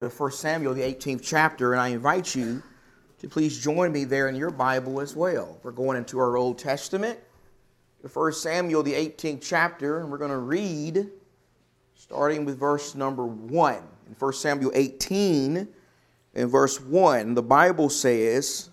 1 0.00 0.32
Samuel, 0.32 0.72
the 0.72 0.80
18th 0.80 1.20
chapter, 1.22 1.72
and 1.74 1.80
I 1.82 1.88
invite 1.88 2.34
you 2.34 2.62
to 3.18 3.28
please 3.28 3.62
join 3.62 3.92
me 3.92 4.04
there 4.04 4.30
in 4.30 4.34
your 4.34 4.48
Bible 4.48 4.98
as 4.98 5.14
well. 5.14 5.58
We're 5.62 5.72
going 5.72 5.98
into 5.98 6.18
our 6.18 6.38
Old 6.38 6.58
Testament, 6.58 7.18
1 8.10 8.32
Samuel, 8.32 8.82
the 8.82 8.94
18th 8.94 9.42
chapter, 9.42 10.00
and 10.00 10.10
we're 10.10 10.16
going 10.16 10.30
to 10.30 10.38
read 10.38 11.10
starting 11.94 12.46
with 12.46 12.58
verse 12.58 12.94
number 12.94 13.26
1. 13.26 13.74
In 13.74 14.14
1 14.18 14.32
Samuel 14.32 14.72
18, 14.74 15.68
in 16.32 16.46
verse 16.48 16.80
1, 16.80 17.34
the 17.34 17.42
Bible 17.42 17.90
says, 17.90 18.70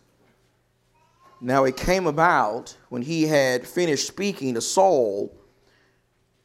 Now 1.42 1.66
it 1.66 1.76
came 1.76 2.08
about 2.08 2.78
when 2.88 3.02
he 3.02 3.24
had 3.24 3.68
finished 3.68 4.08
speaking 4.08 4.54
to 4.54 4.62
Saul 4.62 5.38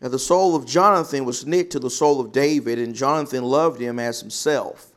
now 0.03 0.09
the 0.09 0.19
soul 0.19 0.57
of 0.57 0.67
Jonathan 0.67 1.25
was 1.25 1.47
knit 1.47 1.71
to 1.71 1.79
the 1.79 1.89
soul 1.89 2.21
of 2.21 2.33
David, 2.33 2.81
and 2.81 2.93
Jonathan 2.93 3.45
loved 3.45 3.81
him 3.81 4.01
as 4.01 4.21
himself. 4.21 4.89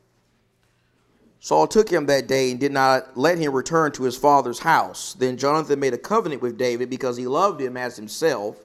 Saul 1.39 1.67
took 1.67 1.91
him 1.91 2.07
that 2.07 2.25
day 2.25 2.49
and 2.49 2.59
did 2.59 2.71
not 2.71 3.15
let 3.15 3.37
him 3.37 3.53
return 3.53 3.91
to 3.91 4.03
his 4.03 4.17
father's 4.17 4.57
house. 4.57 5.13
Then 5.13 5.37
Jonathan 5.37 5.79
made 5.79 5.93
a 5.93 5.97
covenant 5.99 6.41
with 6.41 6.57
David 6.57 6.89
because 6.89 7.17
he 7.17 7.27
loved 7.27 7.61
him 7.61 7.77
as 7.77 7.95
himself. 7.95 8.57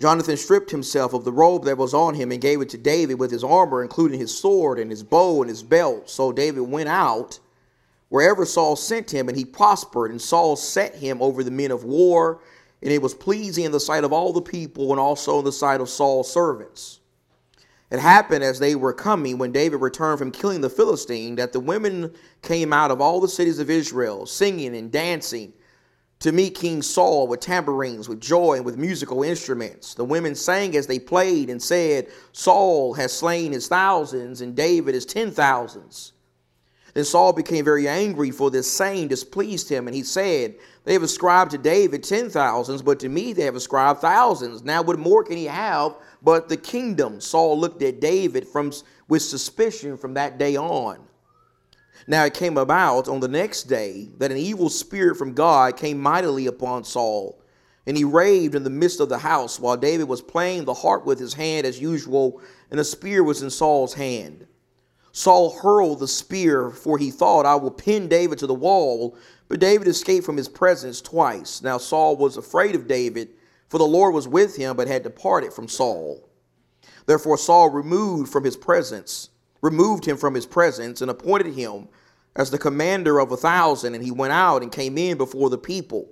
Jonathan 0.00 0.36
stripped 0.36 0.70
himself 0.70 1.12
of 1.12 1.24
the 1.24 1.32
robe 1.32 1.64
that 1.64 1.76
was 1.76 1.92
on 1.92 2.14
him 2.14 2.30
and 2.30 2.40
gave 2.40 2.60
it 2.60 2.68
to 2.68 2.78
David 2.78 3.18
with 3.18 3.32
his 3.32 3.42
armor, 3.42 3.82
including 3.82 4.20
his 4.20 4.36
sword 4.36 4.78
and 4.78 4.92
his 4.92 5.02
bow 5.02 5.42
and 5.42 5.48
his 5.48 5.64
belt. 5.64 6.08
So 6.08 6.30
David 6.30 6.62
went 6.62 6.88
out 6.88 7.40
wherever 8.08 8.44
Saul 8.44 8.76
sent 8.76 9.12
him, 9.12 9.28
and 9.28 9.36
he 9.36 9.44
prospered. 9.44 10.12
And 10.12 10.22
Saul 10.22 10.54
set 10.54 10.94
him 10.94 11.20
over 11.20 11.42
the 11.42 11.50
men 11.50 11.72
of 11.72 11.82
war 11.82 12.40
and 12.82 12.92
it 12.92 13.00
was 13.00 13.14
pleasing 13.14 13.64
in 13.64 13.72
the 13.72 13.80
sight 13.80 14.04
of 14.04 14.12
all 14.12 14.32
the 14.32 14.42
people 14.42 14.90
and 14.90 15.00
also 15.00 15.38
in 15.38 15.44
the 15.44 15.52
sight 15.52 15.80
of 15.80 15.88
Saul's 15.88 16.32
servants. 16.32 17.00
It 17.90 18.00
happened 18.00 18.42
as 18.42 18.58
they 18.58 18.74
were 18.74 18.94
coming, 18.94 19.36
when 19.36 19.52
David 19.52 19.80
returned 19.80 20.18
from 20.18 20.32
killing 20.32 20.62
the 20.62 20.70
Philistine, 20.70 21.36
that 21.36 21.52
the 21.52 21.60
women 21.60 22.14
came 22.40 22.72
out 22.72 22.90
of 22.90 23.00
all 23.02 23.20
the 23.20 23.28
cities 23.28 23.58
of 23.58 23.68
Israel, 23.68 24.24
singing 24.24 24.74
and 24.74 24.90
dancing 24.90 25.52
to 26.20 26.32
meet 26.32 26.54
King 26.54 26.80
Saul 26.80 27.26
with 27.26 27.40
tambourines, 27.40 28.08
with 28.08 28.20
joy, 28.20 28.54
and 28.54 28.64
with 28.64 28.78
musical 28.78 29.22
instruments. 29.22 29.92
The 29.92 30.04
women 30.04 30.34
sang 30.34 30.74
as 30.76 30.86
they 30.86 30.98
played 30.98 31.50
and 31.50 31.60
said, 31.60 32.06
Saul 32.32 32.94
has 32.94 33.12
slain 33.12 33.52
his 33.52 33.68
thousands, 33.68 34.40
and 34.40 34.56
David 34.56 34.94
his 34.94 35.04
ten 35.04 35.30
thousands. 35.30 36.12
Then 36.94 37.04
Saul 37.04 37.32
became 37.32 37.64
very 37.64 37.88
angry, 37.88 38.30
for 38.30 38.50
this 38.50 38.70
saying 38.70 39.08
displeased 39.08 39.68
him, 39.68 39.86
and 39.86 39.96
he 39.96 40.02
said, 40.02 40.56
They 40.84 40.92
have 40.92 41.02
ascribed 41.02 41.52
to 41.52 41.58
David 41.58 42.02
ten 42.02 42.28
thousands, 42.28 42.82
but 42.82 43.00
to 43.00 43.08
me 43.08 43.32
they 43.32 43.44
have 43.44 43.56
ascribed 43.56 44.00
thousands. 44.00 44.62
Now 44.62 44.82
what 44.82 44.98
more 44.98 45.24
can 45.24 45.38
he 45.38 45.46
have 45.46 45.96
but 46.22 46.48
the 46.48 46.56
kingdom? 46.56 47.20
Saul 47.20 47.58
looked 47.58 47.82
at 47.82 48.00
David 48.00 48.46
from, 48.46 48.72
with 49.08 49.22
suspicion 49.22 49.96
from 49.96 50.14
that 50.14 50.38
day 50.38 50.56
on. 50.56 50.98
Now 52.06 52.24
it 52.24 52.34
came 52.34 52.58
about 52.58 53.08
on 53.08 53.20
the 53.20 53.28
next 53.28 53.64
day 53.64 54.10
that 54.18 54.30
an 54.30 54.36
evil 54.36 54.68
spirit 54.68 55.16
from 55.16 55.32
God 55.32 55.78
came 55.78 55.98
mightily 55.98 56.46
upon 56.46 56.84
Saul, 56.84 57.40
and 57.86 57.96
he 57.96 58.04
raved 58.04 58.54
in 58.54 58.64
the 58.64 58.70
midst 58.70 59.00
of 59.00 59.08
the 59.08 59.18
house 59.18 59.58
while 59.58 59.78
David 59.78 60.08
was 60.08 60.20
playing 60.20 60.66
the 60.66 60.74
harp 60.74 61.06
with 61.06 61.18
his 61.18 61.32
hand 61.32 61.66
as 61.66 61.80
usual, 61.80 62.42
and 62.70 62.78
a 62.78 62.84
spear 62.84 63.24
was 63.24 63.40
in 63.40 63.48
Saul's 63.48 63.94
hand. 63.94 64.46
Saul 65.12 65.50
hurled 65.50 66.00
the 66.00 66.08
spear, 66.08 66.70
for 66.70 66.96
he 66.96 67.10
thought, 67.10 67.46
I 67.46 67.54
will 67.54 67.70
pin 67.70 68.08
David 68.08 68.38
to 68.38 68.46
the 68.46 68.54
wall. 68.54 69.16
But 69.48 69.60
David 69.60 69.86
escaped 69.86 70.24
from 70.24 70.38
his 70.38 70.48
presence 70.48 71.02
twice. 71.02 71.62
Now 71.62 71.76
Saul 71.76 72.16
was 72.16 72.38
afraid 72.38 72.74
of 72.74 72.88
David, 72.88 73.28
for 73.68 73.76
the 73.76 73.84
Lord 73.84 74.14
was 74.14 74.26
with 74.26 74.56
him, 74.56 74.76
but 74.76 74.88
had 74.88 75.02
departed 75.02 75.52
from 75.52 75.68
Saul. 75.68 76.26
Therefore 77.04 77.36
Saul 77.36 77.68
removed 77.68 78.32
from 78.32 78.44
his 78.44 78.56
presence, 78.56 79.28
removed 79.60 80.06
him 80.06 80.16
from 80.16 80.34
his 80.34 80.46
presence, 80.46 81.02
and 81.02 81.10
appointed 81.10 81.54
him 81.54 81.88
as 82.34 82.50
the 82.50 82.58
commander 82.58 83.18
of 83.18 83.30
a 83.30 83.36
thousand. 83.36 83.94
And 83.94 84.02
he 84.02 84.10
went 84.10 84.32
out 84.32 84.62
and 84.62 84.72
came 84.72 84.96
in 84.96 85.18
before 85.18 85.50
the 85.50 85.58
people. 85.58 86.08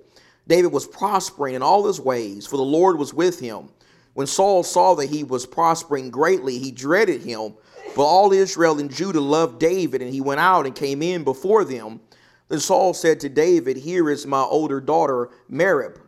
David 0.47 0.71
was 0.71 0.87
prospering 0.87 1.55
in 1.55 1.63
all 1.63 1.87
his 1.87 1.99
ways, 1.99 2.45
for 2.45 2.57
the 2.57 2.63
Lord 2.63 2.99
was 2.99 3.13
with 3.13 3.39
him. 3.39 3.69
When 4.13 4.27
Saul 4.27 4.63
saw 4.63 4.95
that 4.95 5.09
he 5.09 5.23
was 5.23 5.45
prospering 5.45 6.09
greatly, 6.09 6.57
he 6.57 6.71
dreaded 6.71 7.21
him 7.21 7.53
but 7.95 8.03
all 8.03 8.31
Israel 8.31 8.79
and 8.79 8.93
Judah 8.93 9.19
loved 9.19 9.59
David, 9.59 10.01
and 10.01 10.13
he 10.13 10.21
went 10.21 10.39
out 10.39 10.65
and 10.65 10.75
came 10.75 11.01
in 11.01 11.23
before 11.23 11.65
them. 11.65 11.99
Then 12.47 12.59
Saul 12.59 12.93
said 12.93 13.19
to 13.21 13.29
David, 13.29 13.77
Here 13.77 14.09
is 14.09 14.25
my 14.25 14.41
older 14.41 14.79
daughter, 14.79 15.29
Merab. 15.49 15.99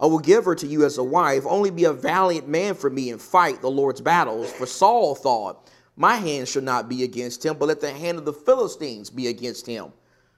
I 0.00 0.06
will 0.06 0.18
give 0.18 0.44
her 0.44 0.54
to 0.56 0.66
you 0.66 0.84
as 0.84 0.98
a 0.98 1.04
wife. 1.04 1.44
Only 1.46 1.70
be 1.70 1.84
a 1.84 1.92
valiant 1.92 2.48
man 2.48 2.74
for 2.74 2.90
me 2.90 3.10
and 3.10 3.20
fight 3.20 3.60
the 3.60 3.70
Lord's 3.70 4.00
battles. 4.00 4.52
For 4.52 4.66
Saul 4.66 5.14
thought, 5.14 5.70
My 5.96 6.16
hand 6.16 6.48
shall 6.48 6.62
not 6.62 6.88
be 6.88 7.04
against 7.04 7.44
him, 7.44 7.56
but 7.58 7.66
let 7.66 7.80
the 7.80 7.92
hand 7.92 8.18
of 8.18 8.24
the 8.24 8.32
Philistines 8.32 9.08
be 9.08 9.28
against 9.28 9.66
him. 9.66 9.92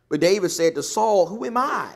But 0.09 0.21
David 0.21 0.51
said 0.51 0.75
to 0.75 0.83
Saul, 0.83 1.27
Who 1.27 1.45
am 1.45 1.57
I? 1.57 1.91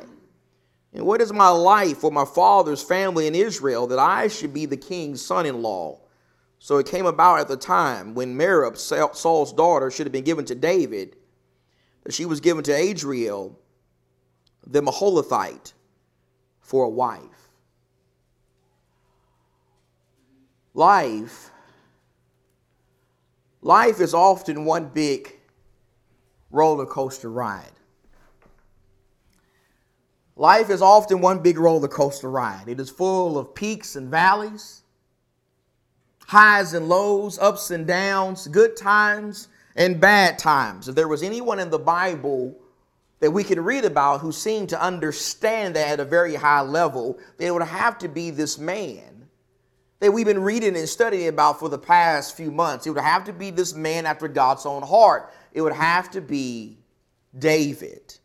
And 0.92 1.06
what 1.06 1.20
is 1.20 1.32
my 1.32 1.48
life 1.48 1.98
for 1.98 2.10
my 2.10 2.24
father's 2.24 2.82
family 2.82 3.26
in 3.26 3.34
Israel 3.34 3.86
that 3.86 3.98
I 3.98 4.28
should 4.28 4.52
be 4.52 4.66
the 4.66 4.76
king's 4.76 5.24
son 5.24 5.46
in 5.46 5.62
law? 5.62 6.00
So 6.58 6.76
it 6.78 6.86
came 6.86 7.06
about 7.06 7.40
at 7.40 7.48
the 7.48 7.56
time 7.56 8.14
when 8.14 8.36
Merab, 8.36 8.76
Saul's 8.76 9.52
daughter, 9.52 9.90
should 9.90 10.06
have 10.06 10.12
been 10.12 10.24
given 10.24 10.44
to 10.46 10.54
David, 10.54 11.16
that 12.04 12.12
she 12.12 12.26
was 12.26 12.40
given 12.40 12.62
to 12.64 12.72
Adriel, 12.72 13.58
the 14.66 14.82
Meholathite, 14.82 15.72
for 16.60 16.84
a 16.84 16.88
wife. 16.88 17.48
Life, 20.74 21.50
life 23.62 24.00
is 24.00 24.12
often 24.12 24.64
one 24.64 24.88
big 24.88 25.32
roller 26.50 26.86
coaster 26.86 27.30
ride. 27.30 27.79
Life 30.40 30.70
is 30.70 30.80
often 30.80 31.20
one 31.20 31.40
big 31.40 31.58
roller 31.58 31.86
coaster 31.86 32.30
ride. 32.30 32.64
It 32.66 32.80
is 32.80 32.88
full 32.88 33.36
of 33.36 33.54
peaks 33.54 33.94
and 33.94 34.10
valleys 34.10 34.80
highs 36.28 36.72
and 36.72 36.88
lows, 36.88 37.38
ups 37.40 37.70
and 37.72 37.86
downs, 37.86 38.46
good 38.46 38.74
times 38.74 39.48
and 39.76 40.00
bad 40.00 40.38
times. 40.38 40.88
If 40.88 40.94
there 40.94 41.08
was 41.08 41.22
anyone 41.22 41.58
in 41.58 41.68
the 41.68 41.78
Bible 41.78 42.56
that 43.18 43.32
we 43.32 43.44
could 43.44 43.58
read 43.58 43.84
about 43.84 44.20
who 44.20 44.32
seemed 44.32 44.70
to 44.70 44.80
understand 44.80 45.76
that 45.76 45.88
at 45.88 46.00
a 46.00 46.06
very 46.06 46.36
high 46.36 46.62
level, 46.62 47.18
it 47.38 47.50
would 47.50 47.62
have 47.62 47.98
to 47.98 48.08
be 48.08 48.30
this 48.30 48.58
man 48.58 49.28
that 49.98 50.12
we've 50.12 50.24
been 50.24 50.42
reading 50.42 50.74
and 50.74 50.88
studying 50.88 51.28
about 51.28 51.58
for 51.58 51.68
the 51.68 51.78
past 51.78 52.34
few 52.34 52.50
months. 52.50 52.86
It 52.86 52.90
would 52.90 53.02
have 53.02 53.24
to 53.24 53.32
be 53.34 53.50
this 53.50 53.74
man 53.74 54.06
after 54.06 54.26
God's 54.26 54.64
own 54.64 54.82
heart. 54.82 55.34
It 55.52 55.60
would 55.60 55.74
have 55.74 56.10
to 56.12 56.22
be 56.22 56.78
David. 57.36 58.19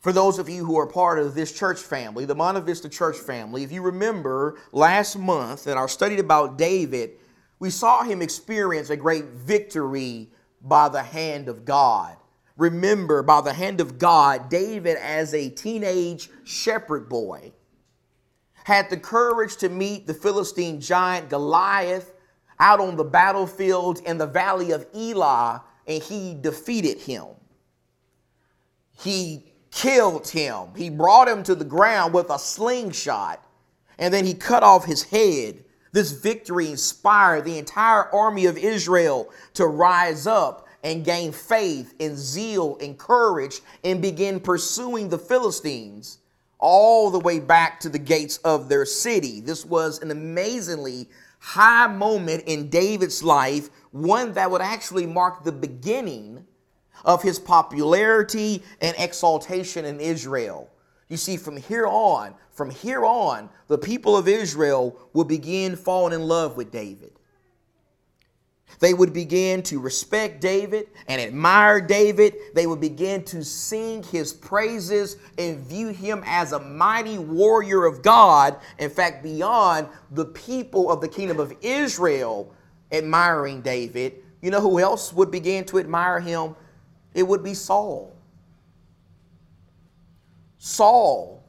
For 0.00 0.12
those 0.12 0.38
of 0.38 0.48
you 0.48 0.64
who 0.64 0.78
are 0.78 0.86
part 0.86 1.18
of 1.18 1.34
this 1.34 1.52
church 1.52 1.78
family, 1.78 2.24
the 2.24 2.34
Monte 2.34 2.60
Vista 2.60 2.88
church 2.88 3.16
family, 3.16 3.64
if 3.64 3.72
you 3.72 3.82
remember 3.82 4.58
last 4.72 5.18
month 5.18 5.66
in 5.66 5.76
our 5.76 5.88
study 5.88 6.18
about 6.20 6.56
David, 6.56 7.12
we 7.58 7.70
saw 7.70 8.04
him 8.04 8.22
experience 8.22 8.90
a 8.90 8.96
great 8.96 9.24
victory 9.24 10.30
by 10.62 10.88
the 10.88 11.02
hand 11.02 11.48
of 11.48 11.64
God. 11.64 12.16
Remember, 12.56 13.22
by 13.22 13.40
the 13.40 13.52
hand 13.52 13.80
of 13.80 13.98
God, 13.98 14.48
David, 14.48 14.96
as 14.98 15.34
a 15.34 15.50
teenage 15.50 16.30
shepherd 16.44 17.08
boy, 17.08 17.52
had 18.64 18.90
the 18.90 18.96
courage 18.96 19.56
to 19.56 19.68
meet 19.68 20.06
the 20.06 20.14
Philistine 20.14 20.80
giant 20.80 21.28
Goliath 21.28 22.12
out 22.60 22.80
on 22.80 22.96
the 22.96 23.04
battlefield 23.04 24.00
in 24.04 24.18
the 24.18 24.26
valley 24.26 24.72
of 24.72 24.86
Elah, 24.94 25.64
and 25.86 26.02
he 26.02 26.36
defeated 26.40 26.98
him. 26.98 27.26
He 28.92 29.47
killed 29.70 30.28
him. 30.28 30.68
He 30.76 30.90
brought 30.90 31.28
him 31.28 31.42
to 31.44 31.54
the 31.54 31.64
ground 31.64 32.14
with 32.14 32.30
a 32.30 32.38
slingshot, 32.38 33.44
and 33.98 34.12
then 34.12 34.24
he 34.24 34.34
cut 34.34 34.62
off 34.62 34.84
his 34.84 35.02
head. 35.04 35.64
This 35.92 36.12
victory 36.12 36.70
inspired 36.70 37.44
the 37.44 37.58
entire 37.58 38.12
army 38.14 38.46
of 38.46 38.58
Israel 38.58 39.30
to 39.54 39.66
rise 39.66 40.26
up 40.26 40.66
and 40.84 41.04
gain 41.04 41.32
faith 41.32 41.94
and 41.98 42.16
zeal 42.16 42.76
and 42.80 42.98
courage 42.98 43.60
and 43.82 44.00
begin 44.00 44.40
pursuing 44.40 45.08
the 45.08 45.18
Philistines 45.18 46.18
all 46.58 47.10
the 47.10 47.18
way 47.18 47.40
back 47.40 47.80
to 47.80 47.88
the 47.88 47.98
gates 47.98 48.38
of 48.38 48.68
their 48.68 48.84
city. 48.84 49.40
This 49.40 49.64
was 49.64 50.00
an 50.00 50.10
amazingly 50.10 51.08
high 51.38 51.86
moment 51.86 52.44
in 52.46 52.68
David's 52.68 53.22
life, 53.22 53.70
one 53.90 54.32
that 54.32 54.50
would 54.50 54.60
actually 54.60 55.06
mark 55.06 55.44
the 55.44 55.52
beginning 55.52 56.44
of 57.04 57.22
his 57.22 57.38
popularity 57.38 58.62
and 58.80 58.94
exaltation 58.98 59.84
in 59.84 60.00
Israel. 60.00 60.70
You 61.08 61.16
see, 61.16 61.36
from 61.36 61.56
here 61.56 61.86
on, 61.86 62.34
from 62.50 62.70
here 62.70 63.04
on, 63.04 63.48
the 63.68 63.78
people 63.78 64.16
of 64.16 64.28
Israel 64.28 64.98
will 65.12 65.24
begin 65.24 65.76
falling 65.76 66.12
in 66.12 66.26
love 66.26 66.56
with 66.56 66.70
David. 66.70 67.12
They 68.80 68.94
would 68.94 69.12
begin 69.12 69.62
to 69.64 69.80
respect 69.80 70.40
David 70.40 70.88
and 71.08 71.20
admire 71.20 71.80
David. 71.80 72.34
They 72.54 72.66
would 72.66 72.80
begin 72.80 73.24
to 73.24 73.44
sing 73.44 74.02
his 74.04 74.32
praises 74.32 75.16
and 75.36 75.58
view 75.58 75.88
him 75.88 76.22
as 76.26 76.52
a 76.52 76.60
mighty 76.60 77.18
warrior 77.18 77.86
of 77.86 78.02
God. 78.02 78.56
In 78.78 78.90
fact, 78.90 79.22
beyond 79.22 79.88
the 80.12 80.26
people 80.26 80.90
of 80.90 81.00
the 81.00 81.08
kingdom 81.08 81.40
of 81.40 81.52
Israel 81.60 82.54
admiring 82.92 83.62
David, 83.62 84.22
you 84.42 84.50
know 84.50 84.60
who 84.60 84.78
else 84.78 85.12
would 85.12 85.30
begin 85.30 85.64
to 85.66 85.78
admire 85.78 86.20
him? 86.20 86.54
It 87.14 87.22
would 87.26 87.42
be 87.42 87.54
Saul. 87.54 88.12
Saul 90.58 91.42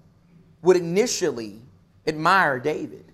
would 0.61 0.77
initially 0.77 1.59
admire 2.07 2.59
David. 2.59 3.06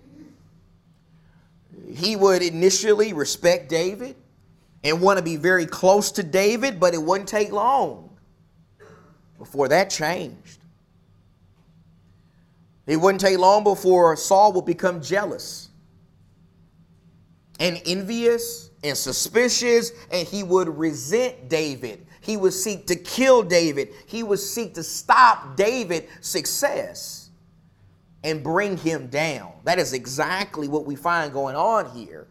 He 1.94 2.16
would 2.16 2.42
initially 2.42 3.12
respect 3.12 3.68
David 3.68 4.16
and 4.84 5.00
want 5.00 5.18
to 5.18 5.24
be 5.24 5.36
very 5.36 5.66
close 5.66 6.12
to 6.12 6.22
David, 6.22 6.78
but 6.78 6.94
it 6.94 7.02
wouldn't 7.02 7.28
take 7.28 7.52
long 7.52 8.10
before 9.38 9.68
that 9.68 9.90
changed. 9.90 10.58
It 12.86 12.96
wouldn't 12.96 13.20
take 13.20 13.38
long 13.38 13.64
before 13.64 14.14
Saul 14.16 14.52
would 14.52 14.64
become 14.64 15.02
jealous 15.02 15.68
and 17.58 17.80
envious 17.86 18.70
and 18.84 18.96
suspicious, 18.96 19.90
and 20.12 20.26
he 20.26 20.42
would 20.42 20.68
resent 20.68 21.48
David. 21.48 22.05
He 22.26 22.36
would 22.36 22.52
seek 22.52 22.88
to 22.88 22.96
kill 22.96 23.44
David. 23.44 23.90
He 24.06 24.24
would 24.24 24.40
seek 24.40 24.74
to 24.74 24.82
stop 24.82 25.56
David's 25.56 26.08
success 26.20 27.30
and 28.24 28.42
bring 28.42 28.76
him 28.76 29.06
down. 29.06 29.52
That 29.62 29.78
is 29.78 29.92
exactly 29.92 30.66
what 30.66 30.86
we 30.86 30.96
find 30.96 31.32
going 31.32 31.54
on 31.54 31.88
here. 31.96 32.26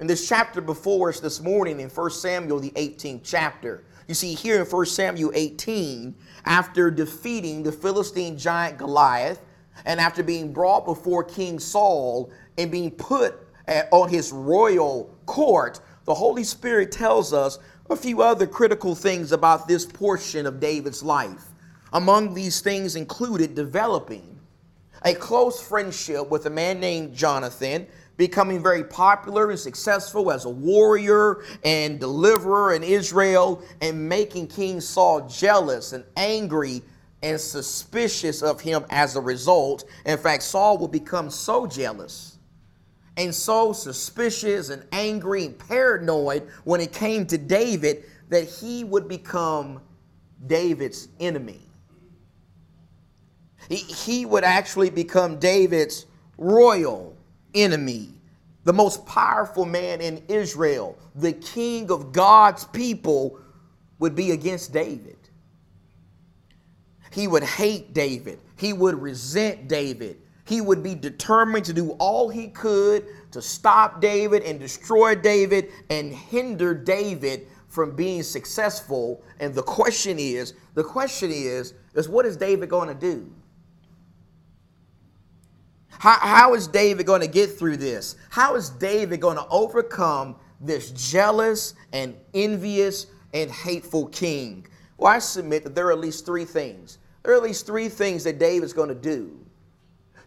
In 0.00 0.06
this 0.06 0.28
chapter 0.28 0.60
before 0.60 1.08
us 1.08 1.18
this 1.18 1.40
morning 1.40 1.80
in 1.80 1.88
1 1.88 2.10
Samuel, 2.10 2.60
the 2.60 2.72
18th 2.72 3.22
chapter, 3.24 3.84
you 4.06 4.12
see 4.12 4.34
here 4.34 4.60
in 4.60 4.66
1 4.66 4.84
Samuel 4.84 5.32
18, 5.34 6.14
after 6.44 6.90
defeating 6.90 7.62
the 7.62 7.72
Philistine 7.72 8.36
giant 8.36 8.76
Goliath, 8.76 9.40
and 9.86 9.98
after 9.98 10.22
being 10.22 10.52
brought 10.52 10.84
before 10.84 11.24
King 11.24 11.58
Saul 11.58 12.30
and 12.58 12.70
being 12.70 12.90
put 12.90 13.34
eh, 13.66 13.84
on 13.90 14.10
his 14.10 14.30
royal 14.30 15.10
court, 15.24 15.80
the 16.04 16.14
Holy 16.14 16.44
Spirit 16.44 16.92
tells 16.92 17.32
us 17.32 17.58
a 17.88 17.96
few 17.96 18.22
other 18.22 18.46
critical 18.46 18.94
things 18.94 19.32
about 19.32 19.68
this 19.68 19.86
portion 19.86 20.46
of 20.46 20.60
David's 20.60 21.02
life. 21.02 21.44
Among 21.92 22.34
these 22.34 22.60
things 22.60 22.96
included 22.96 23.54
developing 23.54 24.38
a 25.04 25.14
close 25.14 25.62
friendship 25.62 26.28
with 26.28 26.46
a 26.46 26.50
man 26.50 26.80
named 26.80 27.14
Jonathan, 27.14 27.86
becoming 28.16 28.62
very 28.62 28.82
popular 28.82 29.50
and 29.50 29.58
successful 29.58 30.32
as 30.32 30.46
a 30.46 30.50
warrior 30.50 31.44
and 31.64 32.00
deliverer 32.00 32.74
in 32.74 32.82
Israel, 32.82 33.62
and 33.80 34.08
making 34.08 34.48
King 34.48 34.80
Saul 34.80 35.28
jealous 35.28 35.92
and 35.92 36.04
angry 36.16 36.82
and 37.22 37.40
suspicious 37.40 38.42
of 38.42 38.60
him 38.60 38.84
as 38.90 39.16
a 39.16 39.20
result. 39.20 39.84
In 40.04 40.18
fact, 40.18 40.42
Saul 40.42 40.78
will 40.78 40.88
become 40.88 41.30
so 41.30 41.66
jealous 41.66 42.35
and 43.16 43.34
so 43.34 43.72
suspicious 43.72 44.68
and 44.70 44.84
angry 44.92 45.46
and 45.46 45.58
paranoid 45.58 46.48
when 46.64 46.80
it 46.80 46.92
came 46.92 47.26
to 47.26 47.38
David 47.38 48.04
that 48.28 48.44
he 48.44 48.84
would 48.84 49.08
become 49.08 49.80
David's 50.46 51.08
enemy. 51.18 51.60
He, 53.68 53.76
he 53.76 54.26
would 54.26 54.44
actually 54.44 54.90
become 54.90 55.38
David's 55.38 56.06
royal 56.38 57.16
enemy, 57.54 58.10
the 58.64 58.72
most 58.72 59.06
powerful 59.06 59.64
man 59.64 60.00
in 60.00 60.22
Israel, 60.28 60.98
the 61.14 61.32
king 61.32 61.90
of 61.90 62.12
God's 62.12 62.64
people, 62.64 63.38
would 63.98 64.14
be 64.14 64.32
against 64.32 64.72
David. 64.72 65.16
He 67.10 67.26
would 67.26 67.42
hate 67.42 67.94
David. 67.94 68.38
He 68.56 68.74
would 68.74 69.00
resent 69.00 69.68
David. 69.68 70.20
He 70.46 70.60
would 70.60 70.82
be 70.82 70.94
determined 70.94 71.64
to 71.66 71.72
do 71.72 71.90
all 71.92 72.28
he 72.28 72.48
could 72.48 73.06
to 73.32 73.42
stop 73.42 74.00
David 74.00 74.42
and 74.42 74.60
destroy 74.60 75.14
David 75.14 75.70
and 75.90 76.12
hinder 76.12 76.74
David 76.74 77.48
from 77.68 77.96
being 77.96 78.22
successful. 78.22 79.22
And 79.40 79.54
the 79.54 79.62
question 79.62 80.18
is, 80.18 80.54
the 80.74 80.84
question 80.84 81.30
is, 81.30 81.74
is 81.94 82.08
what 82.08 82.26
is 82.26 82.36
David 82.36 82.68
going 82.68 82.88
to 82.88 82.94
do? 82.94 83.30
How, 85.98 86.18
how 86.20 86.54
is 86.54 86.68
David 86.68 87.06
going 87.06 87.22
to 87.22 87.26
get 87.26 87.58
through 87.58 87.78
this? 87.78 88.16
How 88.30 88.54
is 88.54 88.70
David 88.70 89.20
going 89.20 89.36
to 89.36 89.46
overcome 89.48 90.36
this 90.60 90.90
jealous 90.90 91.74
and 91.92 92.14
envious 92.34 93.06
and 93.34 93.50
hateful 93.50 94.06
king? 94.06 94.66
Well, 94.96 95.12
I 95.12 95.18
submit 95.18 95.64
that 95.64 95.74
there 95.74 95.88
are 95.88 95.92
at 95.92 95.98
least 95.98 96.24
three 96.24 96.44
things 96.44 96.98
there 97.26 97.34
are 97.34 97.38
at 97.38 97.42
least 97.42 97.66
three 97.66 97.88
things 97.88 98.22
that 98.22 98.38
David's 98.38 98.72
going 98.72 98.88
to 98.88 98.94
do 98.94 99.36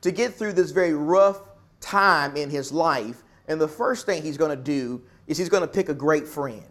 to 0.01 0.11
get 0.11 0.33
through 0.33 0.53
this 0.53 0.71
very 0.71 0.93
rough 0.93 1.41
time 1.79 2.35
in 2.35 2.49
his 2.49 2.71
life. 2.71 3.23
And 3.47 3.59
the 3.59 3.67
first 3.67 4.05
thing 4.05 4.23
he's 4.23 4.37
going 4.37 4.55
to 4.55 4.63
do 4.63 5.01
is 5.27 5.37
he's 5.37 5.49
going 5.49 5.61
to 5.61 5.67
pick 5.67 5.89
a 5.89 5.93
great 5.93 6.27
friend. 6.27 6.63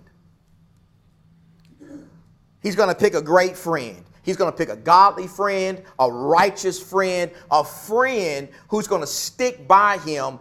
He's 2.62 2.74
going 2.74 2.88
to 2.88 2.94
pick 2.94 3.14
a 3.14 3.22
great 3.22 3.56
friend. 3.56 4.04
He's 4.22 4.36
going 4.36 4.50
to 4.50 4.56
pick 4.56 4.68
a 4.68 4.76
godly 4.76 5.26
friend, 5.26 5.82
a 5.98 6.10
righteous 6.10 6.82
friend, 6.82 7.30
a 7.50 7.64
friend 7.64 8.48
who's 8.68 8.86
going 8.86 9.00
to 9.00 9.06
stick 9.06 9.66
by 9.66 9.98
him 9.98 10.38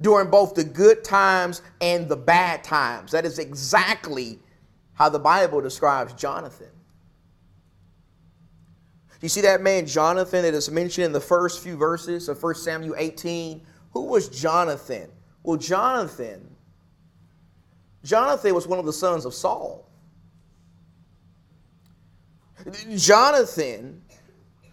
during 0.00 0.28
both 0.28 0.54
the 0.54 0.64
good 0.64 1.02
times 1.02 1.62
and 1.80 2.08
the 2.08 2.16
bad 2.16 2.62
times. 2.62 3.12
That 3.12 3.24
is 3.24 3.38
exactly 3.38 4.38
how 4.92 5.08
the 5.08 5.18
Bible 5.18 5.60
describes 5.60 6.12
Jonathan. 6.14 6.68
You 9.26 9.30
see 9.30 9.40
that 9.40 9.60
man 9.60 9.86
Jonathan 9.86 10.42
that 10.42 10.54
is 10.54 10.70
mentioned 10.70 11.06
in 11.06 11.10
the 11.10 11.20
first 11.20 11.60
few 11.60 11.76
verses 11.76 12.28
of 12.28 12.40
1 12.40 12.54
Samuel 12.54 12.94
18? 12.96 13.60
Who 13.90 14.04
was 14.04 14.28
Jonathan? 14.28 15.10
Well, 15.42 15.56
Jonathan, 15.56 16.48
Jonathan 18.04 18.54
was 18.54 18.68
one 18.68 18.78
of 18.78 18.86
the 18.86 18.92
sons 18.92 19.24
of 19.24 19.34
Saul. 19.34 19.90
Jonathan 22.94 24.00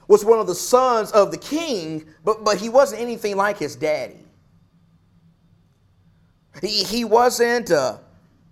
was 0.08 0.24
one 0.24 0.38
of 0.38 0.46
the 0.46 0.54
sons 0.54 1.10
of 1.14 1.32
the 1.32 1.38
king, 1.40 2.06
but, 2.24 2.46
but 2.46 2.60
he 2.60 2.70
wasn't 2.70 3.02
anything 3.02 3.36
like 3.36 3.58
his 3.58 3.76
daddy. 3.76 4.24
He, 6.62 6.84
he 6.84 7.06
wasn't 7.06 7.72
a, 7.72 8.02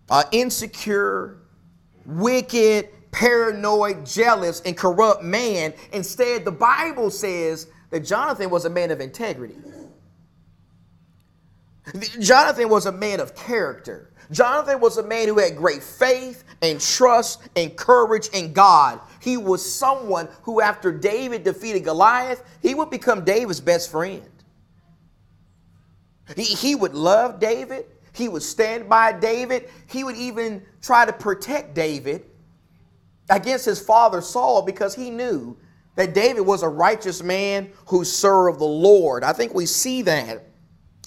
a 0.09 0.23
insecure, 0.31 1.43
wicked, 2.07 2.89
paranoid, 3.11 4.05
jealous, 4.05 4.61
and 4.61 4.75
corrupt 4.75 5.23
man. 5.23 5.73
Instead, 5.93 6.45
the 6.45 6.51
Bible 6.51 7.09
says 7.09 7.67
that 7.89 8.01
Jonathan 8.01 8.49
was 8.49 8.65
a 8.65 8.69
man 8.69 8.91
of 8.91 9.01
integrity. 9.01 9.55
Jonathan 12.19 12.69
was 12.69 12.85
a 12.85 12.91
man 12.91 13.19
of 13.19 13.35
character. 13.35 14.11
Jonathan 14.31 14.79
was 14.79 14.97
a 14.97 15.03
man 15.03 15.27
who 15.27 15.39
had 15.39 15.57
great 15.57 15.83
faith 15.83 16.45
and 16.61 16.79
trust 16.79 17.41
and 17.55 17.75
courage 17.75 18.29
in 18.29 18.53
God. 18.53 18.99
He 19.19 19.35
was 19.35 19.69
someone 19.69 20.29
who, 20.43 20.61
after 20.61 20.91
David 20.91 21.43
defeated 21.43 21.83
Goliath, 21.83 22.43
he 22.61 22.73
would 22.75 22.89
become 22.89 23.25
David's 23.25 23.59
best 23.59 23.91
friend. 23.91 24.23
He, 26.35 26.43
he 26.43 26.75
would 26.75 26.93
love 26.93 27.39
David. 27.39 27.87
He 28.13 28.29
would 28.29 28.43
stand 28.43 28.87
by 28.87 29.11
David. 29.11 29.69
He 29.87 30.03
would 30.05 30.15
even 30.15 30.63
try 30.81 31.05
to 31.05 31.11
protect 31.11 31.73
David 31.73 32.23
against 33.31 33.65
his 33.65 33.81
father 33.81 34.21
Saul 34.21 34.61
because 34.61 34.93
he 34.93 35.09
knew 35.09 35.57
that 35.95 36.13
David 36.13 36.41
was 36.41 36.61
a 36.61 36.69
righteous 36.69 37.23
man 37.23 37.71
who 37.87 38.03
served 38.03 38.59
the 38.59 38.65
Lord. 38.65 39.23
I 39.23 39.33
think 39.33 39.53
we 39.53 39.65
see 39.65 40.03
that 40.03 40.43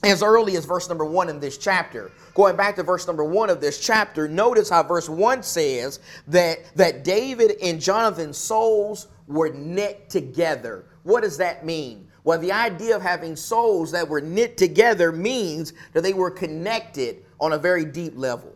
as 0.02 0.22
early 0.22 0.56
as 0.56 0.64
verse 0.64 0.88
number 0.88 1.04
one 1.04 1.28
in 1.28 1.38
this 1.40 1.56
chapter. 1.56 2.10
Going 2.34 2.56
back 2.56 2.76
to 2.76 2.82
verse 2.82 3.06
number 3.06 3.24
one 3.24 3.48
of 3.48 3.60
this 3.60 3.78
chapter, 3.78 4.28
notice 4.28 4.68
how 4.68 4.82
verse 4.82 5.08
one 5.08 5.42
says 5.42 6.00
that, 6.26 6.58
that 6.76 7.04
David 7.04 7.56
and 7.62 7.80
Jonathan's 7.80 8.36
souls 8.36 9.08
were 9.26 9.50
knit 9.50 10.10
together. 10.10 10.86
What 11.04 11.22
does 11.22 11.38
that 11.38 11.64
mean? 11.64 12.08
Well, 12.24 12.38
the 12.38 12.52
idea 12.52 12.96
of 12.96 13.02
having 13.02 13.36
souls 13.36 13.92
that 13.92 14.08
were 14.08 14.20
knit 14.20 14.56
together 14.56 15.12
means 15.12 15.74
that 15.92 16.02
they 16.02 16.14
were 16.14 16.30
connected 16.30 17.24
on 17.38 17.52
a 17.52 17.58
very 17.58 17.84
deep 17.84 18.14
level. 18.16 18.54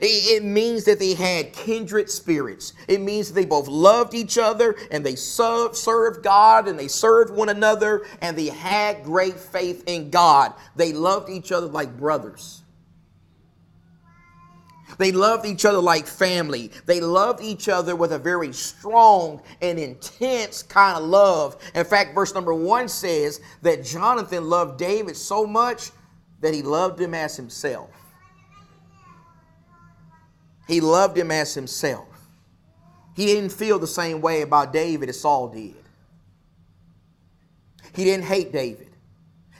It 0.00 0.42
means 0.42 0.84
that 0.84 0.98
they 0.98 1.14
had 1.14 1.52
kindred 1.52 2.08
spirits. 2.08 2.72
It 2.88 3.00
means 3.00 3.28
that 3.28 3.34
they 3.34 3.44
both 3.44 3.68
loved 3.68 4.14
each 4.14 4.38
other 4.38 4.74
and 4.90 5.04
they 5.04 5.16
served, 5.16 5.76
served 5.76 6.22
God 6.22 6.66
and 6.66 6.78
they 6.78 6.88
served 6.88 7.34
one 7.34 7.50
another 7.50 8.06
and 8.20 8.36
they 8.36 8.46
had 8.46 9.04
great 9.04 9.38
faith 9.38 9.84
in 9.86 10.10
God. 10.10 10.54
They 10.76 10.92
loved 10.92 11.28
each 11.28 11.52
other 11.52 11.66
like 11.66 11.96
brothers. 11.98 12.62
They 14.98 15.12
loved 15.12 15.46
each 15.46 15.64
other 15.64 15.80
like 15.80 16.06
family. 16.06 16.70
They 16.86 17.00
loved 17.00 17.42
each 17.42 17.68
other 17.68 17.96
with 17.96 18.12
a 18.12 18.18
very 18.18 18.52
strong 18.52 19.42
and 19.60 19.78
intense 19.78 20.62
kind 20.62 20.96
of 20.96 21.04
love. 21.04 21.56
In 21.74 21.84
fact, 21.84 22.14
verse 22.14 22.34
number 22.34 22.54
one 22.54 22.88
says 22.88 23.40
that 23.62 23.84
Jonathan 23.84 24.48
loved 24.48 24.78
David 24.78 25.16
so 25.16 25.46
much 25.46 25.90
that 26.40 26.54
he 26.54 26.62
loved 26.62 27.00
him 27.00 27.14
as 27.14 27.36
himself. 27.36 27.90
He 30.66 30.80
loved 30.80 31.16
him 31.16 31.30
as 31.30 31.54
himself. 31.54 32.08
He 33.14 33.26
didn't 33.26 33.50
feel 33.50 33.78
the 33.78 33.86
same 33.86 34.20
way 34.20 34.42
about 34.42 34.72
David 34.72 35.08
as 35.08 35.20
Saul 35.20 35.48
did. 35.48 35.74
He 37.94 38.04
didn't 38.04 38.24
hate 38.24 38.52
David. 38.52 38.88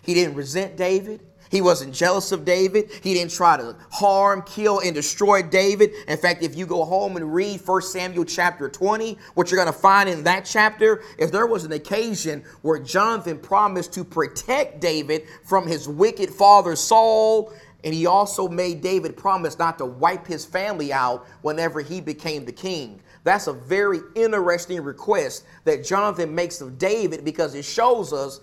He 0.02 0.14
didn't 0.14 0.34
resent 0.34 0.76
David. 0.76 1.20
He 1.50 1.60
wasn't 1.60 1.92
jealous 1.92 2.32
of 2.32 2.46
David. 2.46 2.90
He 3.02 3.12
didn't 3.12 3.32
try 3.32 3.58
to 3.58 3.76
harm, 3.90 4.42
kill, 4.46 4.80
and 4.80 4.94
destroy 4.94 5.42
David. 5.42 5.90
In 6.08 6.16
fact, 6.16 6.42
if 6.42 6.56
you 6.56 6.64
go 6.64 6.82
home 6.82 7.18
and 7.18 7.34
read 7.34 7.60
1 7.60 7.82
Samuel 7.82 8.24
chapter 8.24 8.70
20, 8.70 9.18
what 9.34 9.50
you're 9.50 9.62
going 9.62 9.70
to 9.70 9.78
find 9.78 10.08
in 10.08 10.24
that 10.24 10.46
chapter 10.46 11.02
is 11.18 11.30
there 11.30 11.46
was 11.46 11.64
an 11.64 11.72
occasion 11.72 12.42
where 12.62 12.78
Jonathan 12.78 13.38
promised 13.38 13.92
to 13.92 14.02
protect 14.02 14.80
David 14.80 15.24
from 15.44 15.66
his 15.66 15.86
wicked 15.86 16.30
father 16.30 16.74
Saul. 16.74 17.52
And 17.84 17.92
he 17.92 18.06
also 18.06 18.48
made 18.48 18.80
David 18.80 19.16
promise 19.16 19.58
not 19.58 19.78
to 19.78 19.86
wipe 19.86 20.26
his 20.26 20.44
family 20.44 20.92
out 20.92 21.26
whenever 21.42 21.80
he 21.80 22.00
became 22.00 22.44
the 22.44 22.52
king. 22.52 23.00
That's 23.24 23.46
a 23.46 23.52
very 23.52 24.00
interesting 24.14 24.82
request 24.82 25.44
that 25.64 25.84
Jonathan 25.84 26.34
makes 26.34 26.60
of 26.60 26.78
David 26.78 27.24
because 27.24 27.54
it 27.54 27.64
shows 27.64 28.12
us 28.12 28.40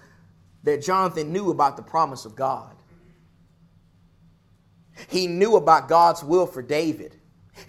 that 0.63 0.81
Jonathan 0.81 1.31
knew 1.31 1.51
about 1.51 1.77
the 1.77 1.84
promise 1.84 2.25
of 2.25 2.36
God. 2.36 2.75
He 5.08 5.27
knew 5.27 5.55
about 5.55 5.88
God's 5.88 6.24
will 6.24 6.46
for 6.46 6.62
David. 6.62 7.15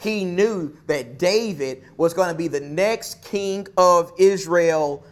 He 0.01 0.25
knew 0.25 0.77
that 0.87 1.19
David 1.19 1.85
was 1.97 2.15
going 2.15 2.29
to 2.29 2.35
be 2.35 2.49
the 2.49 2.61
next 2.61 3.25
king 3.25 3.67
of 3.77 4.13
Israel, 4.19 5.05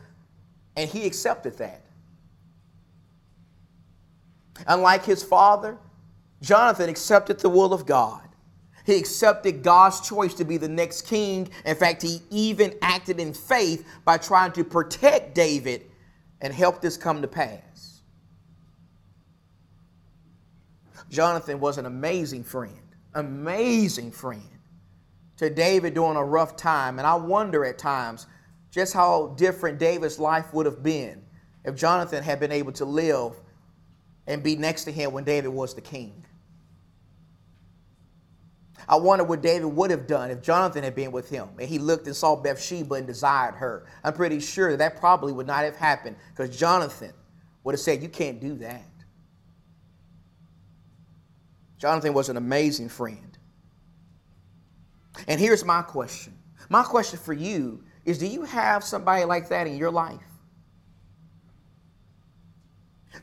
and 0.76 0.88
he 0.88 1.06
accepted 1.06 1.58
that. 1.58 1.84
Unlike 4.66 5.04
his 5.04 5.22
father, 5.22 5.78
Jonathan 6.40 6.88
accepted 6.88 7.38
the 7.40 7.48
will 7.48 7.72
of 7.72 7.86
God. 7.86 8.22
He 8.84 8.96
accepted 8.96 9.62
God's 9.62 10.00
choice 10.00 10.32
to 10.34 10.44
be 10.44 10.56
the 10.56 10.68
next 10.68 11.02
king. 11.02 11.50
In 11.66 11.76
fact, 11.76 12.00
he 12.00 12.22
even 12.30 12.74
acted 12.80 13.20
in 13.20 13.34
faith 13.34 13.86
by 14.04 14.16
trying 14.16 14.52
to 14.52 14.64
protect 14.64 15.34
David 15.34 15.82
and 16.40 16.54
help 16.54 16.80
this 16.80 16.96
come 16.96 17.20
to 17.20 17.28
pass. 17.28 18.00
Jonathan 21.10 21.60
was 21.60 21.78
an 21.78 21.86
amazing 21.86 22.44
friend, 22.44 22.96
amazing 23.14 24.10
friend 24.10 24.58
to 25.36 25.50
David 25.50 25.94
during 25.94 26.16
a 26.16 26.24
rough 26.24 26.56
time. 26.56 26.98
And 26.98 27.06
I 27.06 27.14
wonder 27.14 27.64
at 27.64 27.78
times 27.78 28.26
just 28.70 28.92
how 28.92 29.34
different 29.36 29.78
David's 29.78 30.18
life 30.18 30.52
would 30.52 30.66
have 30.66 30.82
been 30.82 31.22
if 31.64 31.74
Jonathan 31.76 32.22
had 32.22 32.40
been 32.40 32.52
able 32.52 32.72
to 32.72 32.84
live 32.84 33.34
and 34.26 34.42
be 34.42 34.56
next 34.56 34.84
to 34.84 34.92
him 34.92 35.12
when 35.12 35.24
David 35.24 35.48
was 35.48 35.74
the 35.74 35.80
king. 35.80 36.24
I 38.88 38.96
wonder 38.96 39.22
what 39.24 39.42
David 39.42 39.66
would 39.66 39.90
have 39.90 40.06
done 40.06 40.30
if 40.30 40.40
Jonathan 40.40 40.82
had 40.82 40.94
been 40.94 41.12
with 41.12 41.28
him 41.28 41.48
and 41.58 41.68
he 41.68 41.78
looked 41.78 42.06
and 42.06 42.16
saw 42.16 42.34
Bathsheba 42.34 42.94
and 42.94 43.06
desired 43.06 43.54
her. 43.56 43.86
I'm 44.02 44.14
pretty 44.14 44.40
sure 44.40 44.76
that 44.76 44.98
probably 44.98 45.32
would 45.32 45.46
not 45.46 45.64
have 45.64 45.76
happened 45.76 46.16
because 46.30 46.56
Jonathan 46.56 47.12
would 47.64 47.74
have 47.74 47.80
said, 47.80 48.02
You 48.02 48.08
can't 48.08 48.40
do 48.40 48.54
that. 48.56 48.82
Jonathan 51.76 52.14
was 52.14 52.30
an 52.30 52.38
amazing 52.38 52.88
friend. 52.88 53.38
And 55.26 55.38
here's 55.40 55.64
my 55.64 55.82
question 55.82 56.34
my 56.70 56.82
question 56.82 57.18
for 57.18 57.32
you 57.32 57.84
is 58.04 58.18
do 58.18 58.26
you 58.26 58.42
have 58.44 58.82
somebody 58.82 59.24
like 59.24 59.48
that 59.50 59.66
in 59.66 59.76
your 59.76 59.90
life? 59.90 60.20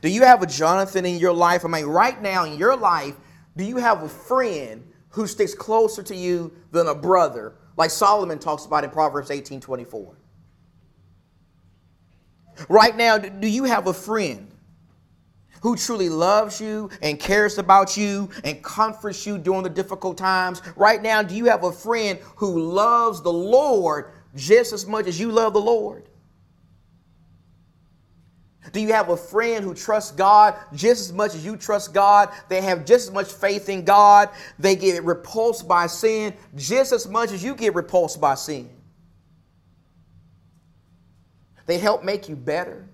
Do 0.00 0.08
you 0.08 0.22
have 0.22 0.42
a 0.42 0.46
Jonathan 0.46 1.04
in 1.04 1.18
your 1.18 1.32
life? 1.32 1.64
I 1.64 1.68
mean, 1.68 1.86
right 1.86 2.20
now 2.20 2.44
in 2.44 2.58
your 2.58 2.76
life, 2.76 3.14
do 3.56 3.64
you 3.64 3.78
have 3.78 4.02
a 4.02 4.08
friend 4.08 4.84
who 5.16 5.26
sticks 5.26 5.54
closer 5.54 6.02
to 6.02 6.14
you 6.14 6.52
than 6.72 6.88
a 6.88 6.94
brother, 6.94 7.54
like 7.78 7.90
Solomon 7.90 8.38
talks 8.38 8.66
about 8.66 8.84
in 8.84 8.90
Proverbs 8.90 9.30
18 9.30 9.62
24? 9.62 10.14
Right 12.68 12.94
now, 12.94 13.16
do 13.16 13.48
you 13.48 13.64
have 13.64 13.86
a 13.86 13.94
friend 13.94 14.52
who 15.62 15.74
truly 15.74 16.10
loves 16.10 16.60
you 16.60 16.90
and 17.00 17.18
cares 17.18 17.56
about 17.56 17.96
you 17.96 18.28
and 18.44 18.62
comforts 18.62 19.26
you 19.26 19.38
during 19.38 19.62
the 19.62 19.70
difficult 19.70 20.18
times? 20.18 20.60
Right 20.76 21.00
now, 21.00 21.22
do 21.22 21.34
you 21.34 21.46
have 21.46 21.64
a 21.64 21.72
friend 21.72 22.18
who 22.36 22.60
loves 22.60 23.22
the 23.22 23.32
Lord 23.32 24.10
just 24.34 24.74
as 24.74 24.86
much 24.86 25.06
as 25.06 25.18
you 25.18 25.32
love 25.32 25.54
the 25.54 25.60
Lord? 25.62 26.05
Do 28.72 28.80
you 28.80 28.92
have 28.92 29.08
a 29.08 29.16
friend 29.16 29.64
who 29.64 29.74
trusts 29.74 30.12
God 30.12 30.56
just 30.74 31.00
as 31.00 31.12
much 31.12 31.34
as 31.34 31.44
you 31.44 31.56
trust 31.56 31.94
God? 31.94 32.30
They 32.48 32.60
have 32.60 32.84
just 32.84 33.08
as 33.08 33.14
much 33.14 33.32
faith 33.32 33.68
in 33.68 33.84
God. 33.84 34.30
They 34.58 34.76
get 34.76 35.04
repulsed 35.04 35.68
by 35.68 35.86
sin 35.86 36.34
just 36.54 36.92
as 36.92 37.06
much 37.06 37.32
as 37.32 37.42
you 37.42 37.54
get 37.54 37.74
repulsed 37.74 38.20
by 38.20 38.34
sin. 38.34 38.70
They 41.66 41.78
help 41.78 42.04
make 42.04 42.28
you 42.28 42.36
better. 42.36 42.88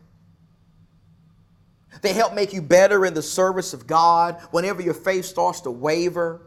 They 2.00 2.12
help 2.12 2.35
make 2.35 2.52
you 2.52 2.62
better 2.62 3.05
in 3.05 3.14
the 3.14 3.23
service 3.23 3.75
of 3.75 3.87
God 3.87 4.41
whenever 4.50 4.83
your 4.83 4.95
faith 4.95 5.25
starts 5.25 5.61
to 5.62 5.71
waver. 5.71 6.41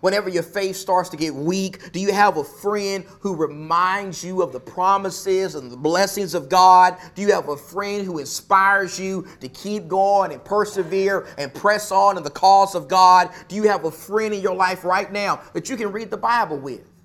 Whenever 0.00 0.28
your 0.28 0.42
faith 0.42 0.76
starts 0.76 1.08
to 1.10 1.16
get 1.16 1.34
weak, 1.34 1.92
do 1.92 2.00
you 2.00 2.12
have 2.12 2.36
a 2.36 2.44
friend 2.44 3.04
who 3.20 3.34
reminds 3.34 4.22
you 4.22 4.42
of 4.42 4.52
the 4.52 4.60
promises 4.60 5.54
and 5.54 5.70
the 5.70 5.76
blessings 5.76 6.34
of 6.34 6.48
God? 6.48 6.96
Do 7.14 7.22
you 7.22 7.32
have 7.32 7.48
a 7.48 7.56
friend 7.56 8.04
who 8.04 8.18
inspires 8.18 8.98
you 8.98 9.26
to 9.40 9.48
keep 9.48 9.88
going 9.88 10.32
and 10.32 10.44
persevere 10.44 11.26
and 11.38 11.52
press 11.52 11.90
on 11.90 12.16
in 12.16 12.22
the 12.22 12.30
cause 12.30 12.74
of 12.74 12.88
God? 12.88 13.30
Do 13.48 13.56
you 13.56 13.64
have 13.64 13.84
a 13.84 13.90
friend 13.90 14.32
in 14.34 14.40
your 14.40 14.54
life 14.54 14.84
right 14.84 15.10
now 15.10 15.40
that 15.52 15.68
you 15.68 15.76
can 15.76 15.92
read 15.92 16.10
the 16.10 16.16
Bible 16.16 16.58
with? 16.58 16.97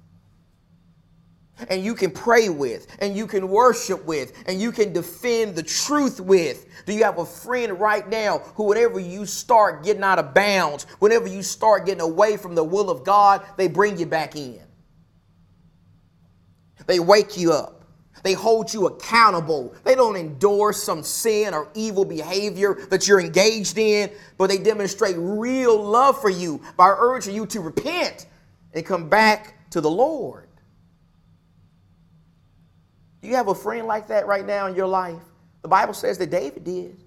And 1.69 1.83
you 1.83 1.93
can 1.93 2.11
pray 2.11 2.49
with, 2.49 2.87
and 2.99 3.15
you 3.15 3.27
can 3.27 3.47
worship 3.47 4.03
with, 4.05 4.33
and 4.47 4.59
you 4.59 4.71
can 4.71 4.91
defend 4.91 5.55
the 5.55 5.63
truth 5.63 6.19
with? 6.19 6.65
Do 6.85 6.93
you 6.93 7.03
have 7.03 7.19
a 7.19 7.25
friend 7.25 7.79
right 7.79 8.07
now 8.07 8.39
who, 8.55 8.65
whenever 8.65 8.99
you 8.99 9.25
start 9.25 9.83
getting 9.83 10.03
out 10.03 10.19
of 10.19 10.33
bounds, 10.33 10.85
whenever 10.99 11.27
you 11.27 11.43
start 11.43 11.85
getting 11.85 12.01
away 12.01 12.37
from 12.37 12.55
the 12.55 12.63
will 12.63 12.89
of 12.89 13.03
God, 13.03 13.45
they 13.55 13.67
bring 13.67 13.97
you 13.97 14.05
back 14.05 14.35
in? 14.35 14.61
They 16.85 16.99
wake 16.99 17.37
you 17.37 17.53
up. 17.53 17.83
They 18.23 18.33
hold 18.33 18.73
you 18.73 18.87
accountable. 18.87 19.75
They 19.83 19.95
don't 19.95 20.15
endorse 20.15 20.81
some 20.81 21.03
sin 21.03 21.53
or 21.53 21.69
evil 21.73 22.05
behavior 22.05 22.75
that 22.89 23.07
you're 23.07 23.19
engaged 23.19 23.77
in, 23.77 24.11
but 24.37 24.47
they 24.47 24.57
demonstrate 24.57 25.15
real 25.17 25.81
love 25.81 26.19
for 26.21 26.29
you 26.29 26.61
by 26.77 26.87
urging 26.89 27.35
you 27.35 27.45
to 27.47 27.59
repent 27.59 28.27
and 28.73 28.85
come 28.85 29.09
back 29.09 29.69
to 29.71 29.81
the 29.81 29.89
Lord. 29.89 30.42
Do 33.23 33.29
you 33.29 33.35
have 33.35 33.47
a 33.47 33.55
friend 33.55 33.87
like 33.87 34.09
that 34.09 34.27
right 34.27 34.45
now 34.45 34.67
in 34.67 34.75
your 34.75 34.85
life? 34.85 35.21
The 35.61 35.69
Bible 35.69 35.93
says 35.93 36.17
that 36.17 36.29
David 36.29 36.65
did. 36.65 37.01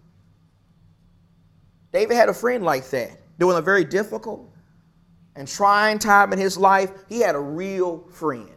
David 1.92 2.14
had 2.14 2.30
a 2.30 2.35
friend 2.35 2.64
like 2.64 2.88
that 2.88 3.20
during 3.38 3.58
a 3.58 3.61
very 3.61 3.85
difficult 3.85 4.50
and 5.37 5.46
trying 5.46 5.99
time 5.99 6.32
in 6.32 6.38
his 6.38 6.56
life. 6.56 6.90
He 7.11 7.20
had 7.20 7.35
a 7.35 7.40
real 7.40 7.99
friend. 8.08 8.49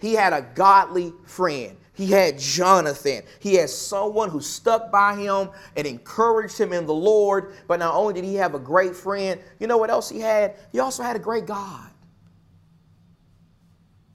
He 0.00 0.14
had 0.14 0.32
a 0.32 0.42
godly 0.54 1.12
friend. 1.26 1.76
He 1.94 2.06
had 2.06 2.38
Jonathan. 2.38 3.22
He 3.40 3.54
had 3.54 3.68
someone 3.68 4.30
who 4.30 4.40
stuck 4.40 4.92
by 4.92 5.16
him 5.16 5.50
and 5.76 5.84
encouraged 5.84 6.58
him 6.58 6.72
in 6.72 6.86
the 6.86 6.94
Lord. 6.94 7.54
But 7.66 7.80
not 7.80 7.94
only 7.96 8.14
did 8.14 8.24
he 8.24 8.36
have 8.36 8.54
a 8.54 8.60
great 8.60 8.94
friend, 8.94 9.40
you 9.58 9.66
know 9.66 9.78
what 9.78 9.90
else 9.90 10.08
he 10.08 10.20
had? 10.20 10.54
He 10.70 10.78
also 10.78 11.02
had 11.02 11.16
a 11.16 11.20
great 11.20 11.46
God. 11.46 11.91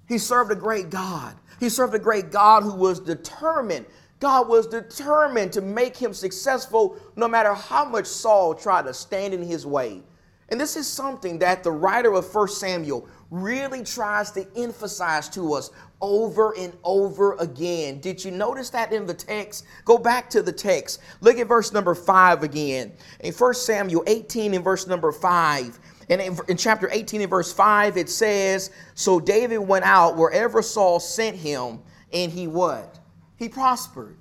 He 0.07 0.17
served 0.17 0.51
a 0.51 0.55
great 0.55 0.89
God. 0.89 1.35
He 1.59 1.69
served 1.69 1.93
a 1.93 1.99
great 1.99 2.31
God 2.31 2.63
who 2.63 2.73
was 2.73 2.99
determined. 2.99 3.85
God 4.19 4.47
was 4.47 4.67
determined 4.67 5.51
to 5.53 5.61
make 5.61 5.95
him 5.95 6.13
successful 6.13 6.97
no 7.15 7.27
matter 7.27 7.53
how 7.53 7.85
much 7.85 8.05
Saul 8.05 8.55
tried 8.55 8.85
to 8.85 8.93
stand 8.93 9.33
in 9.33 9.43
his 9.43 9.65
way. 9.65 10.01
And 10.49 10.59
this 10.59 10.77
is 10.77 10.87
something 10.87 11.39
that 11.39 11.63
the 11.63 11.71
writer 11.71 12.13
of 12.13 12.33
1 12.33 12.47
Samuel 12.47 13.07
really 13.29 13.83
tries 13.83 14.31
to 14.31 14.47
emphasize 14.55 15.27
to 15.29 15.53
us 15.53 15.71
over 15.99 16.55
and 16.57 16.73
over 16.85 17.35
again. 17.35 17.99
Did 17.99 18.23
you 18.23 18.31
notice 18.31 18.69
that 18.69 18.93
in 18.93 19.05
the 19.05 19.13
text? 19.13 19.65
Go 19.83 19.97
back 19.97 20.29
to 20.29 20.41
the 20.41 20.53
text. 20.53 21.01
Look 21.19 21.37
at 21.37 21.47
verse 21.47 21.73
number 21.73 21.93
5 21.93 22.43
again. 22.43 22.93
In 23.19 23.33
1 23.33 23.53
Samuel 23.55 24.03
18 24.07 24.53
and 24.53 24.63
verse 24.63 24.87
number 24.87 25.11
5. 25.11 25.79
And 26.09 26.21
in, 26.21 26.37
in 26.47 26.57
chapter 26.57 26.89
18 26.91 27.21
and 27.21 27.29
verse 27.29 27.51
5, 27.51 27.97
it 27.97 28.09
says, 28.09 28.71
So 28.93 29.19
David 29.19 29.59
went 29.59 29.85
out 29.85 30.15
wherever 30.15 30.61
Saul 30.61 30.99
sent 30.99 31.35
him, 31.35 31.79
and 32.13 32.31
he 32.31 32.47
what? 32.47 32.99
He 33.35 33.49
prospered. 33.49 34.17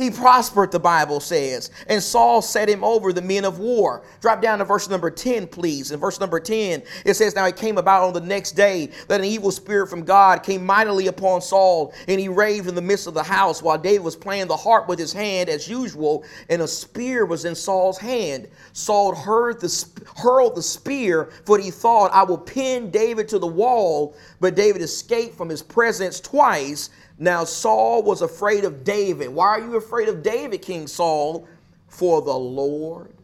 He 0.00 0.10
prospered, 0.10 0.72
the 0.72 0.80
Bible 0.80 1.20
says. 1.20 1.70
And 1.86 2.02
Saul 2.02 2.40
set 2.40 2.70
him 2.70 2.82
over 2.82 3.12
the 3.12 3.20
men 3.20 3.44
of 3.44 3.58
war. 3.58 4.02
Drop 4.22 4.40
down 4.40 4.60
to 4.60 4.64
verse 4.64 4.88
number 4.88 5.10
10, 5.10 5.46
please. 5.48 5.90
In 5.90 6.00
verse 6.00 6.18
number 6.18 6.40
10, 6.40 6.82
it 7.04 7.12
says, 7.12 7.34
Now 7.34 7.44
it 7.44 7.56
came 7.56 7.76
about 7.76 8.04
on 8.04 8.14
the 8.14 8.20
next 8.22 8.52
day 8.52 8.88
that 9.08 9.20
an 9.20 9.26
evil 9.26 9.50
spirit 9.50 9.88
from 9.88 10.02
God 10.02 10.42
came 10.42 10.64
mightily 10.64 11.08
upon 11.08 11.42
Saul, 11.42 11.92
and 12.08 12.18
he 12.18 12.28
raved 12.28 12.66
in 12.66 12.74
the 12.74 12.80
midst 12.80 13.08
of 13.08 13.12
the 13.12 13.22
house 13.22 13.62
while 13.62 13.76
David 13.76 14.02
was 14.02 14.16
playing 14.16 14.46
the 14.46 14.56
harp 14.56 14.88
with 14.88 14.98
his 14.98 15.12
hand 15.12 15.50
as 15.50 15.68
usual, 15.68 16.24
and 16.48 16.62
a 16.62 16.66
spear 16.66 17.26
was 17.26 17.44
in 17.44 17.54
Saul's 17.54 17.98
hand. 17.98 18.48
Saul 18.72 19.14
heard 19.14 19.60
the, 19.60 19.86
hurled 20.16 20.56
the 20.56 20.62
spear, 20.62 21.28
for 21.44 21.58
he 21.58 21.70
thought, 21.70 22.10
I 22.14 22.22
will 22.22 22.38
pin 22.38 22.90
David 22.90 23.28
to 23.28 23.38
the 23.38 23.46
wall. 23.46 24.16
But 24.40 24.54
David 24.54 24.80
escaped 24.80 25.36
from 25.36 25.50
his 25.50 25.62
presence 25.62 26.20
twice 26.20 26.88
now, 27.20 27.44
Saul 27.44 28.02
was 28.02 28.22
afraid 28.22 28.64
of 28.64 28.82
David. 28.82 29.28
Why 29.28 29.46
are 29.46 29.60
you 29.60 29.76
afraid 29.76 30.08
of 30.08 30.24
David, 30.24 30.62
King 30.62 30.88
Saul? 30.88 31.46
for 31.90 32.22
the 32.22 32.32
Lord. 32.32 33.14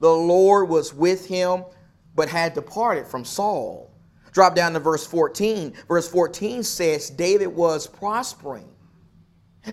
The 0.00 0.10
Lord 0.10 0.68
was 0.68 0.92
with 0.92 1.26
him, 1.26 1.64
but 2.16 2.28
had 2.28 2.54
departed 2.54 3.06
from 3.06 3.24
Saul. 3.24 3.90
Drop 4.32 4.56
down 4.56 4.72
to 4.72 4.80
verse 4.80 5.06
14. 5.06 5.74
Verse 5.86 6.08
14 6.08 6.62
says, 6.64 7.10
David 7.10 7.48
was 7.48 7.86
prospering 7.86 8.68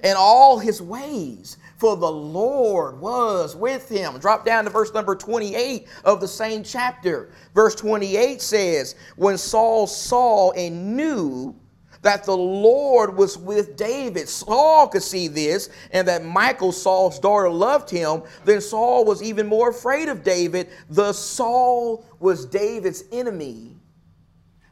in 0.03 0.13
all 0.15 0.59
his 0.59 0.81
ways, 0.81 1.57
for 1.77 1.95
the 1.95 2.11
Lord 2.11 2.99
was 2.99 3.55
with 3.55 3.89
him. 3.89 4.19
Drop 4.19 4.45
down 4.45 4.65
to 4.65 4.69
verse 4.69 4.93
number 4.93 5.15
28 5.15 5.88
of 6.03 6.19
the 6.19 6.27
same 6.27 6.63
chapter. 6.63 7.31
Verse 7.55 7.73
28 7.73 8.41
says, 8.41 8.95
When 9.15 9.38
Saul 9.38 9.88
saw 9.88 10.51
and 10.51 10.95
knew 10.95 11.55
that 12.01 12.24
the 12.24 12.36
Lord 12.36 13.15
was 13.15 13.38
with 13.38 13.75
David. 13.75 14.29
Saul 14.29 14.88
could 14.88 15.03
see 15.03 15.27
this, 15.27 15.70
and 15.91 16.08
that 16.08 16.24
Michal, 16.24 16.72
Saul's 16.72 17.20
daughter, 17.20 17.50
loved 17.50 17.89
him. 17.89 18.24
Then 18.46 18.62
Saul 18.62 19.06
was 19.06 19.22
even 19.22 19.48
more 19.48 19.70
afraid 19.70 20.08
of 20.08 20.24
David. 20.24 20.70
The 20.89 21.13
Saul 21.13 22.06
was 22.20 22.46
David's 22.46 23.03
enemy 23.12 23.75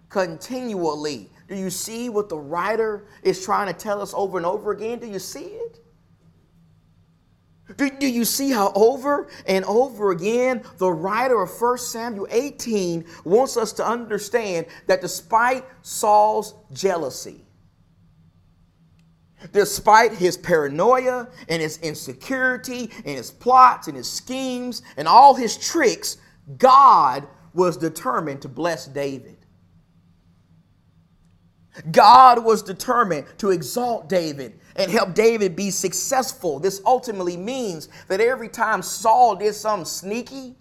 continually. 0.10 1.30
Do 1.48 1.56
you 1.56 1.70
see 1.70 2.10
what 2.10 2.30
the 2.30 2.38
writer 2.38 3.06
is 3.24 3.44
trying 3.44 3.68
to 3.68 3.74
tell 3.74 4.02
us 4.02 4.14
over 4.14 4.38
and 4.38 4.46
over 4.46 4.72
again? 4.72 5.00
Do 5.00 5.08
you 5.08 5.20
see 5.20 5.46
it? 5.46 5.80
Do, 7.76 7.90
do 7.90 8.08
you 8.08 8.24
see 8.24 8.52
how 8.52 8.72
over 8.76 9.28
and 9.46 9.66
over 9.66 10.12
again 10.12 10.64
the 10.78 10.92
writer 10.92 11.42
of 11.42 11.50
1 11.50 11.78
Samuel 11.80 12.28
18 12.32 13.04
wants 13.26 13.58
us 13.58 13.74
to 13.74 13.86
understand 13.86 14.68
that 14.88 15.02
despite 15.02 15.66
Saul's 15.82 16.56
jealousy, 16.72 17.44
despite 19.52 20.14
his 20.14 20.38
paranoia 20.38 21.28
and 21.50 21.62
his 21.62 21.78
insecurity 21.80 22.90
and 23.06 23.18
his 23.18 23.32
plots 23.32 23.88
and 23.88 23.98
his 23.98 24.10
schemes 24.10 24.82
and 24.96 25.08
all 25.08 25.36
his 25.36 25.58
tricks, 25.58 26.18
God 26.58 27.28
was 27.54 27.76
determined 27.76 28.42
to 28.44 28.48
bless 28.48 28.88
David. 28.88 29.37
God 31.92 32.44
was 32.44 32.64
determined 32.64 33.28
to 33.40 33.52
exalt 33.52 34.10
David 34.10 34.60
and 34.76 34.92
help 34.92 35.14
David 35.14 35.56
be 35.56 35.72
successful. 35.72 36.60
This 36.60 36.82
ultimately 36.86 37.38
means 37.38 37.90
that 38.08 38.22
every 38.22 38.50
time 38.50 38.82
Saul 38.82 39.36
did 39.36 39.56
something 39.56 39.86
sneaky 39.86 40.56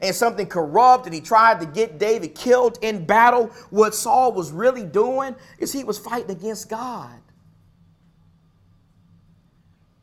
and 0.00 0.14
something 0.14 0.46
corrupt 0.46 1.06
and 1.06 1.14
he 1.14 1.20
tried 1.20 1.60
to 1.60 1.66
get 1.66 1.98
David 1.98 2.34
killed 2.34 2.78
in 2.82 3.04
battle, 3.04 3.48
what 3.70 3.94
Saul 3.94 4.32
was 4.32 4.52
really 4.52 4.84
doing 4.84 5.34
is 5.58 5.72
he 5.72 5.84
was 5.84 5.98
fighting 5.98 6.30
against 6.30 6.68
God. 6.68 7.18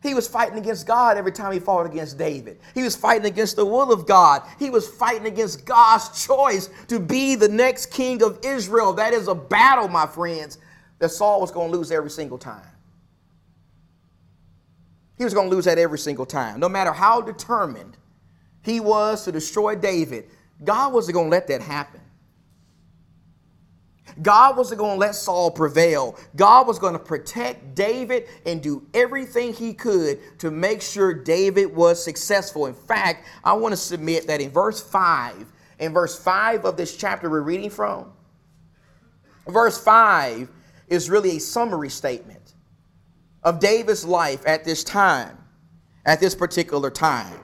He 0.01 0.13
was 0.13 0.27
fighting 0.27 0.57
against 0.57 0.87
God 0.87 1.17
every 1.17 1.31
time 1.31 1.51
he 1.51 1.59
fought 1.59 1.85
against 1.85 2.17
David. 2.17 2.59
He 2.73 2.83
was 2.83 2.95
fighting 2.95 3.25
against 3.25 3.57
the 3.57 3.65
will 3.65 3.91
of 3.91 4.07
God. 4.07 4.43
He 4.57 4.69
was 4.69 4.87
fighting 4.87 5.25
against 5.25 5.65
God's 5.65 6.25
choice 6.25 6.69
to 6.87 6.99
be 6.99 7.35
the 7.35 7.49
next 7.49 7.87
king 7.87 8.23
of 8.23 8.39
Israel. 8.43 8.93
That 8.93 9.13
is 9.13 9.27
a 9.27 9.35
battle, 9.35 9.89
my 9.89 10.05
friends, 10.07 10.57
that 10.99 11.09
Saul 11.09 11.41
was 11.41 11.51
going 11.51 11.69
to 11.71 11.77
lose 11.77 11.91
every 11.91 12.09
single 12.09 12.37
time. 12.37 12.65
He 15.17 15.25
was 15.25 15.33
going 15.33 15.49
to 15.49 15.55
lose 15.55 15.65
that 15.65 15.77
every 15.77 15.99
single 15.99 16.25
time. 16.25 16.61
No 16.61 16.69
matter 16.69 16.93
how 16.93 17.19
determined 17.19 17.97
he 18.63 18.79
was 18.79 19.25
to 19.25 19.33
destroy 19.33 19.75
David, 19.75 20.29
God 20.63 20.93
wasn't 20.93 21.15
going 21.15 21.27
to 21.27 21.31
let 21.31 21.47
that 21.47 21.61
happen. 21.61 21.99
God 24.21 24.57
wasn't 24.57 24.79
going 24.79 24.95
to 24.95 24.99
let 24.99 25.15
Saul 25.15 25.51
prevail. 25.51 26.17
God 26.35 26.67
was 26.67 26.79
going 26.79 26.93
to 26.93 26.99
protect 26.99 27.75
David 27.75 28.27
and 28.45 28.61
do 28.61 28.85
everything 28.93 29.53
he 29.53 29.73
could 29.73 30.39
to 30.39 30.51
make 30.51 30.81
sure 30.81 31.13
David 31.13 31.75
was 31.75 32.03
successful. 32.03 32.65
In 32.65 32.73
fact, 32.73 33.25
I 33.43 33.53
want 33.53 33.73
to 33.73 33.77
submit 33.77 34.27
that 34.27 34.41
in 34.41 34.49
verse 34.49 34.81
5, 34.81 35.45
in 35.79 35.93
verse 35.93 36.17
5 36.17 36.65
of 36.65 36.77
this 36.77 36.95
chapter 36.97 37.29
we're 37.29 37.41
reading 37.41 37.69
from, 37.69 38.11
verse 39.47 39.81
5 39.81 40.49
is 40.87 41.09
really 41.09 41.37
a 41.37 41.39
summary 41.39 41.89
statement 41.89 42.55
of 43.43 43.59
David's 43.59 44.05
life 44.05 44.45
at 44.45 44.65
this 44.65 44.83
time, 44.83 45.37
at 46.05 46.19
this 46.19 46.35
particular 46.35 46.89
time. 46.89 47.39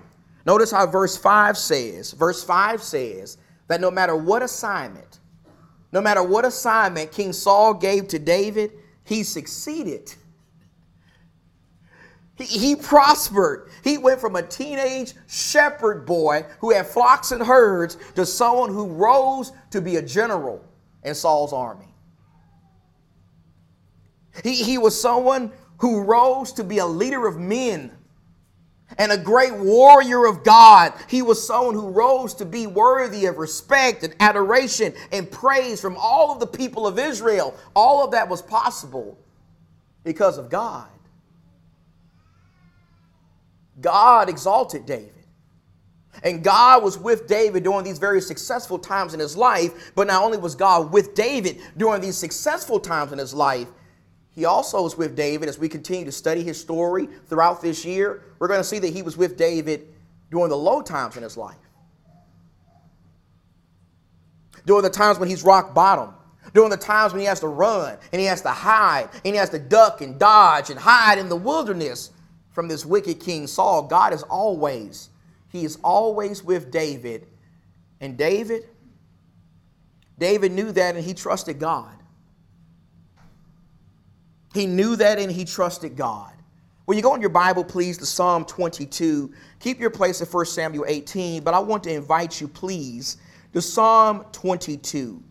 Notice 0.46 0.72
how 0.72 0.86
verse 0.86 1.18
5 1.18 1.58
says, 1.58 2.12
verse 2.12 2.44
5 2.44 2.82
says 2.84 3.38
that 3.68 3.82
no 3.82 3.90
matter 3.90 4.16
what 4.16 4.44
assignment, 4.44 5.20
no 5.96 6.02
matter 6.02 6.22
what 6.22 6.44
assignment 6.44 7.14
King 7.14 7.32
Saul 7.32 7.74
gave 7.74 8.10
to 8.10 8.20
David, 8.20 8.74
he 9.06 9.24
succeeded. 9.24 10.14
He, 12.38 12.44
he, 12.44 12.76
prospered. 12.76 13.70
He 13.82 13.98
went 13.98 14.20
from 14.20 14.36
a 14.36 14.42
teenage 14.42 15.14
shepherd 15.26 16.06
boy 16.06 16.48
who 16.60 16.74
had 16.74 16.86
flocks 16.86 17.32
and 17.32 17.42
herds 17.42 17.98
to 18.16 18.26
someone 18.26 18.74
who 18.74 18.88
rose 18.88 19.54
to 19.72 19.80
be 19.80 19.96
a 19.96 20.02
general 20.02 20.62
in 21.06 21.16
Saul's 21.16 21.54
army. 21.54 21.88
He, 24.44 24.56
he 24.56 24.78
was 24.78 25.00
someone 25.00 25.54
who 25.78 26.02
rose 26.02 26.52
to 26.54 26.66
be 26.66 26.80
a 26.80 26.86
leader 26.86 27.26
of 27.26 27.40
men 27.40 27.95
and 28.98 29.12
a 29.12 29.18
great 29.18 29.56
warrior 29.56 30.26
of 30.26 30.44
God. 30.44 30.94
He 31.10 31.22
was 31.22 31.46
someone 31.46 31.76
who 31.76 31.90
rose 31.90 32.34
to 32.36 32.46
be 32.46 32.68
worthy 32.68 33.26
of 33.26 33.38
respect 33.38 34.04
and 34.04 34.16
adoration 34.20 34.94
and 35.12 35.30
praise 35.30 35.82
from 35.82 35.98
all 35.98 36.32
of 36.32 36.40
the 36.40 36.48
people 36.48 36.88
of 36.88 37.00
Israel. 37.00 37.56
All 37.76 38.04
of 38.04 38.12
that 38.12 38.30
was 38.30 38.42
possible 38.42 39.18
because 40.04 40.38
of 40.38 40.50
God. 40.50 40.88
God 43.82 44.30
exalted 44.30 44.86
David. 44.86 45.12
And 46.24 46.44
God 46.44 46.82
was 46.82 46.98
with 46.98 47.28
David 47.28 47.64
during 47.64 47.84
these 47.84 48.00
very 48.00 48.22
successful 48.22 48.80
times 48.80 49.14
in 49.14 49.20
his 49.20 49.36
life. 49.36 49.92
But 49.96 50.08
not 50.08 50.24
only 50.24 50.38
was 50.38 50.56
God 50.56 50.94
with 50.94 51.14
David 51.14 51.60
during 51.76 52.02
these 52.02 52.18
successful 52.18 52.80
times 52.80 53.12
in 53.12 53.20
his 53.20 53.34
life, 53.34 53.68
he 54.36 54.44
also 54.44 54.84
was 54.84 54.98
with 54.98 55.16
David 55.16 55.48
as 55.48 55.58
we 55.58 55.70
continue 55.70 56.04
to 56.06 56.12
study 56.12 56.44
his 56.44 56.60
story 56.60 57.08
throughout 57.28 57.62
this 57.62 57.86
year. 57.86 58.24
We're 58.38 58.50
going 58.50 58.60
to 58.60 58.66
see 58.66 58.80
that 58.80 58.94
he 58.94 59.02
was 59.02 59.16
with 59.16 59.38
David 59.38 59.88
during 60.30 60.50
the 60.50 60.58
low 60.58 60.82
times 60.82 61.16
in 61.16 61.24
his 61.24 61.38
life. 61.38 61.56
During 64.66 64.84
the 64.84 64.90
times 64.90 65.20
when 65.20 65.30
he's 65.30 65.44
rock 65.44 65.74
bottom. 65.74 66.14
During 66.54 66.70
the 66.70 66.78
times 66.78 67.14
when 67.14 67.22
he 67.22 67.28
has 67.28 67.40
to 67.40 67.48
run 67.48 67.98
and 68.12 68.20
he 68.20 68.28
has 68.28 68.42
to 68.42 68.50
hide 68.50 69.10
and 69.24 69.34
he 69.34 69.36
has 69.36 69.50
to 69.52 69.60
duck 69.60 70.02
and 70.02 70.20
dodge 70.20 70.70
and 70.70 70.78
hide 70.78 71.18
in 71.18 71.30
the 71.30 71.36
wilderness 71.36 72.12
from 72.52 72.68
this 72.68 72.86
wicked 72.86 73.22
king 73.22 73.48
Saul. 73.48 73.84
God 73.84 74.12
is 74.14 74.24
always, 74.24 75.10
he 75.50 75.64
is 75.64 75.78
always 75.82 76.44
with 76.44 76.72
David. 76.72 77.28
And 78.02 78.18
David, 78.18 78.68
David 80.18 80.52
knew 80.52 80.74
that 80.74 80.96
and 80.96 81.06
he 81.06 81.14
trusted 81.14 81.58
God. 81.60 81.96
He 84.56 84.66
knew 84.66 84.96
that 84.96 85.20
and 85.20 85.30
he 85.30 85.44
trusted 85.44 85.98
God. 85.98 86.32
When 86.86 86.98
you 86.98 87.04
go 87.04 87.14
in 87.14 87.20
your 87.20 87.30
Bible, 87.30 87.66
please, 87.66 87.98
to 87.98 88.06
Psalm 88.06 88.46
22, 88.46 89.34
keep 89.60 89.82
your 89.82 89.90
place 89.90 90.22
at 90.22 90.34
1 90.34 90.46
Samuel 90.46 90.86
18, 90.88 91.44
but 91.44 91.54
I 91.54 91.60
want 91.60 91.84
to 91.84 91.92
invite 91.92 92.40
you, 92.40 92.48
please, 92.48 93.18
to 93.52 93.62
Psalm 93.62 94.24
22. 94.32 95.22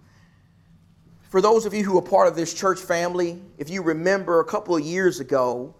For 1.30 1.40
those 1.40 1.64
of 1.64 1.72
you 1.72 1.82
who 1.82 1.96
are 1.96 2.02
part 2.02 2.28
of 2.28 2.36
this 2.36 2.52
church 2.52 2.78
family, 2.78 3.40
if 3.56 3.70
you 3.70 3.80
remember 3.80 4.40
a 4.40 4.44
couple 4.44 4.76
of 4.76 4.82
years 4.82 5.20
ago, 5.20 5.74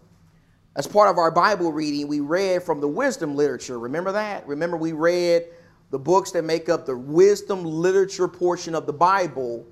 as 0.74 0.86
part 0.86 1.10
of 1.10 1.18
our 1.18 1.30
Bible 1.30 1.70
reading, 1.70 2.08
we 2.08 2.20
read 2.20 2.62
from 2.62 2.80
the 2.80 2.88
wisdom 2.88 3.36
literature. 3.36 3.78
Remember 3.78 4.10
that? 4.12 4.46
Remember, 4.48 4.78
we 4.78 4.92
read 4.92 5.48
the 5.90 5.98
books 5.98 6.30
that 6.30 6.44
make 6.44 6.70
up 6.70 6.86
the 6.86 6.96
wisdom 6.96 7.62
literature 7.62 8.26
portion 8.26 8.74
of 8.74 8.86
the 8.86 8.92
Bible 8.94 9.66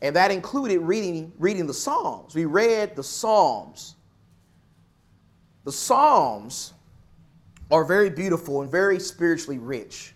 and 0.00 0.14
that 0.14 0.30
included 0.30 0.80
reading, 0.80 1.32
reading 1.38 1.66
the 1.66 1.74
Psalms. 1.74 2.34
We 2.34 2.44
read 2.44 2.94
the 2.94 3.02
Psalms. 3.02 3.96
The 5.64 5.72
Psalms 5.72 6.72
are 7.70 7.84
very 7.84 8.08
beautiful 8.08 8.62
and 8.62 8.70
very 8.70 9.00
spiritually 9.00 9.58
rich. 9.58 10.14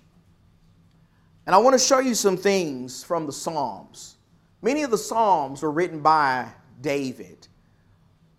And 1.47 1.55
I 1.55 1.59
want 1.59 1.75
to 1.75 1.85
show 1.85 1.99
you 1.99 2.15
some 2.15 2.37
things 2.37 3.03
from 3.03 3.27
the 3.27 3.33
Psalms. 3.33 4.17
Many 4.63 4.85
of 4.85 4.91
the 4.91 4.99
Psalms 4.99 5.63
were 5.63 5.73
written 5.73 6.01
by 6.01 6.49
David. 6.81 7.49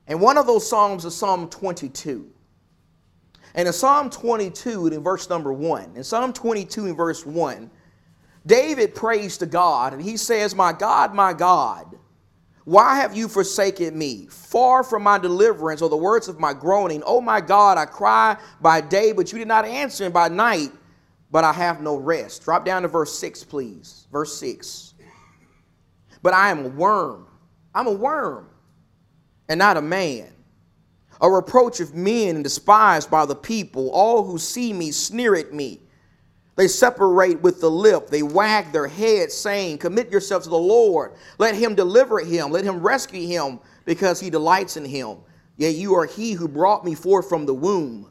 And 0.08 0.22
one 0.22 0.38
of 0.38 0.48
those 0.48 0.68
Psalms 0.68 1.04
is 1.04 1.16
Psalm 1.16 1.50
22. 1.50 2.30
And 3.56 3.68
in 3.68 3.74
Psalm 3.74 4.10
22, 4.10 4.88
in 4.88 5.04
verse 5.04 5.30
number 5.30 5.54
1, 5.54 5.94
in 5.96 6.04
Psalm 6.04 6.34
22, 6.34 6.88
in 6.88 6.96
verse 6.96 7.26
1, 7.26 7.70
David 8.46 8.94
prays 8.94 9.38
to 9.38 9.46
God 9.46 9.94
and 9.94 10.02
he 10.02 10.18
says, 10.18 10.56
My 10.56 10.74
God, 10.74 11.14
my 11.14 11.34
God, 11.34 11.98
why 12.66 12.98
have 12.98 13.16
you 13.16 13.28
forsaken 13.28 13.98
me? 13.98 14.28
Far 14.30 14.84
from 14.84 15.04
my 15.04 15.18
deliverance 15.18 15.82
or 15.82 15.90
the 15.90 15.98
words 15.98 16.28
of 16.28 16.40
my 16.40 16.54
groaning. 16.54 17.04
Oh 17.06 17.20
my 17.20 17.42
God, 17.42 17.78
I 17.78 17.86
cry 17.86 18.38
by 18.62 18.82
day, 18.82 19.12
but 19.12 19.32
you 19.32 19.38
did 19.38 19.48
not 19.48 19.66
answer, 19.66 20.06
and 20.06 20.14
by 20.14 20.30
night, 20.30 20.72
but 21.32 21.44
I 21.44 21.52
have 21.52 21.82
no 21.82 21.98
rest. 21.98 22.44
Drop 22.44 22.64
down 22.64 22.84
to 22.84 22.88
verse 22.88 23.18
6, 23.18 23.44
please. 23.46 24.08
Verse 24.12 24.38
6. 24.38 24.94
But 26.22 26.34
I 26.34 26.52
am 26.52 26.66
a 26.66 26.70
worm. 26.70 27.28
I'm 27.76 27.88
a 27.88 27.92
worm 27.92 28.50
and 29.50 29.60
not 29.60 29.78
a 29.78 29.82
man, 29.82 30.32
a 31.22 31.30
reproach 31.30 31.80
of 31.80 31.96
men 31.96 32.36
and 32.36 32.44
despised 32.44 33.12
by 33.12 33.26
the 33.26 33.36
people. 33.36 33.90
All 33.92 34.24
who 34.24 34.38
see 34.38 34.72
me 34.72 34.92
sneer 34.92 35.36
at 35.36 35.54
me. 35.54 35.82
They 36.56 36.68
separate 36.68 37.42
with 37.42 37.62
the 37.62 37.72
lip. 37.72 38.08
They 38.08 38.22
wag 38.22 38.72
their 38.72 38.88
heads, 38.88 39.34
saying, 39.34 39.80
Commit 39.80 40.12
yourself 40.12 40.44
to 40.44 40.50
the 40.50 40.58
Lord. 40.58 41.14
Let 41.40 41.56
him 41.56 41.74
deliver 41.74 42.20
him. 42.20 42.52
Let 42.52 42.64
him 42.64 42.80
rescue 42.80 43.28
him, 43.28 43.60
because 43.86 44.20
he 44.20 44.30
delights 44.30 44.78
in 44.78 44.86
him. 44.86 45.18
Yet 45.58 45.76
you 45.76 45.96
are 45.96 46.06
he 46.06 46.34
who 46.34 46.48
brought 46.48 46.86
me 46.86 46.96
forth 46.96 47.28
from 47.28 47.46
the 47.46 47.54
womb. 47.54 48.10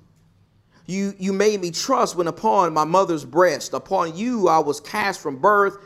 You, 0.87 1.15
you 1.19 1.33
made 1.33 1.61
me 1.61 1.71
trust 1.71 2.17
when 2.17 2.27
upon 2.27 2.73
my 2.73 2.85
mother's 2.85 3.25
breast. 3.25 3.73
Upon 3.73 4.17
you 4.17 4.49
I 4.49 4.59
was 4.59 4.81
cast 4.81 5.21
from 5.21 5.37
birth. 5.37 5.79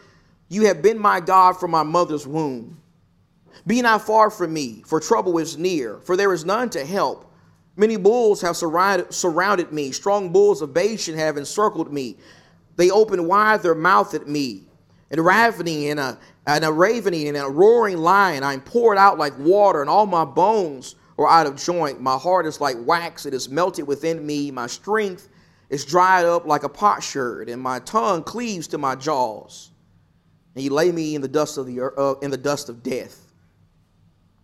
You 0.49 0.67
have 0.67 0.81
been 0.81 0.99
my 0.99 1.21
God 1.21 1.55
from 1.55 1.71
my 1.71 1.83
mother's 1.83 2.27
womb. 2.27 2.81
Be 3.67 3.83
not 3.83 4.03
far 4.03 4.31
from 4.31 4.53
me, 4.53 4.83
for 4.87 5.01
trouble 5.01 5.39
is 5.39 5.59
near, 5.59 5.99
for 6.01 6.17
there 6.17 6.33
is 6.33 6.45
none 6.45 6.71
to 6.71 6.85
help. 6.85 7.33
Many 7.77 7.97
bulls 7.97 8.41
have 8.41 8.57
surrounded, 8.57 9.13
surrounded 9.13 9.73
me, 9.73 9.93
strong 9.93 10.31
bulls 10.33 10.63
of 10.63 10.73
Bashan 10.73 11.17
have 11.17 11.37
encircled 11.37 11.93
me. 11.93 12.17
They 12.77 12.91
open 12.91 13.27
wide 13.27 13.63
their 13.63 13.75
mouth 13.75 14.15
at 14.15 14.29
me, 14.29 14.65
and 15.11 15.25
ravening 15.25 15.91
and 15.91 16.01
a, 16.01 16.19
and 16.47 16.65
a 16.65 16.73
ravening 16.73 17.29
and 17.29 17.37
a 17.37 17.49
roaring 17.49 17.99
lion. 17.99 18.43
I 18.43 18.53
am 18.55 18.61
poured 18.61 18.99
out 18.99 19.19
like 19.19 19.39
water, 19.39 19.81
and 19.81 19.91
all 19.91 20.07
my 20.07 20.25
bones 20.25 20.95
are 21.19 21.29
out 21.29 21.47
of 21.47 21.57
joint. 21.57 22.01
My 22.01 22.17
heart 22.17 22.47
is 22.47 22.61
like 22.61 22.77
wax, 22.81 23.27
it 23.27 23.35
is 23.35 23.49
melted 23.49 23.87
within 23.87 24.25
me. 24.27 24.51
My 24.51 24.67
strength 24.67 25.29
is 25.71 25.85
dried 25.85 26.25
up 26.25 26.47
like 26.47 26.63
a 26.63 26.69
potsherd, 26.69 27.49
and 27.49 27.61
my 27.61 27.81
tongue 27.81 28.23
cleaves 28.23 28.69
to 28.69 28.79
my 28.79 28.95
jaws. 28.95 29.71
And 30.55 30.65
you 30.65 30.71
lay 30.71 30.93
me 30.93 31.15
in 31.15 31.23
the 31.23 31.29
dust 31.29 31.59
of 31.59 31.67
the 31.67 31.81
uh, 31.83 32.15
in 32.21 32.31
the 32.31 32.37
dust 32.37 32.69
of 32.69 32.83
death. 32.83 33.23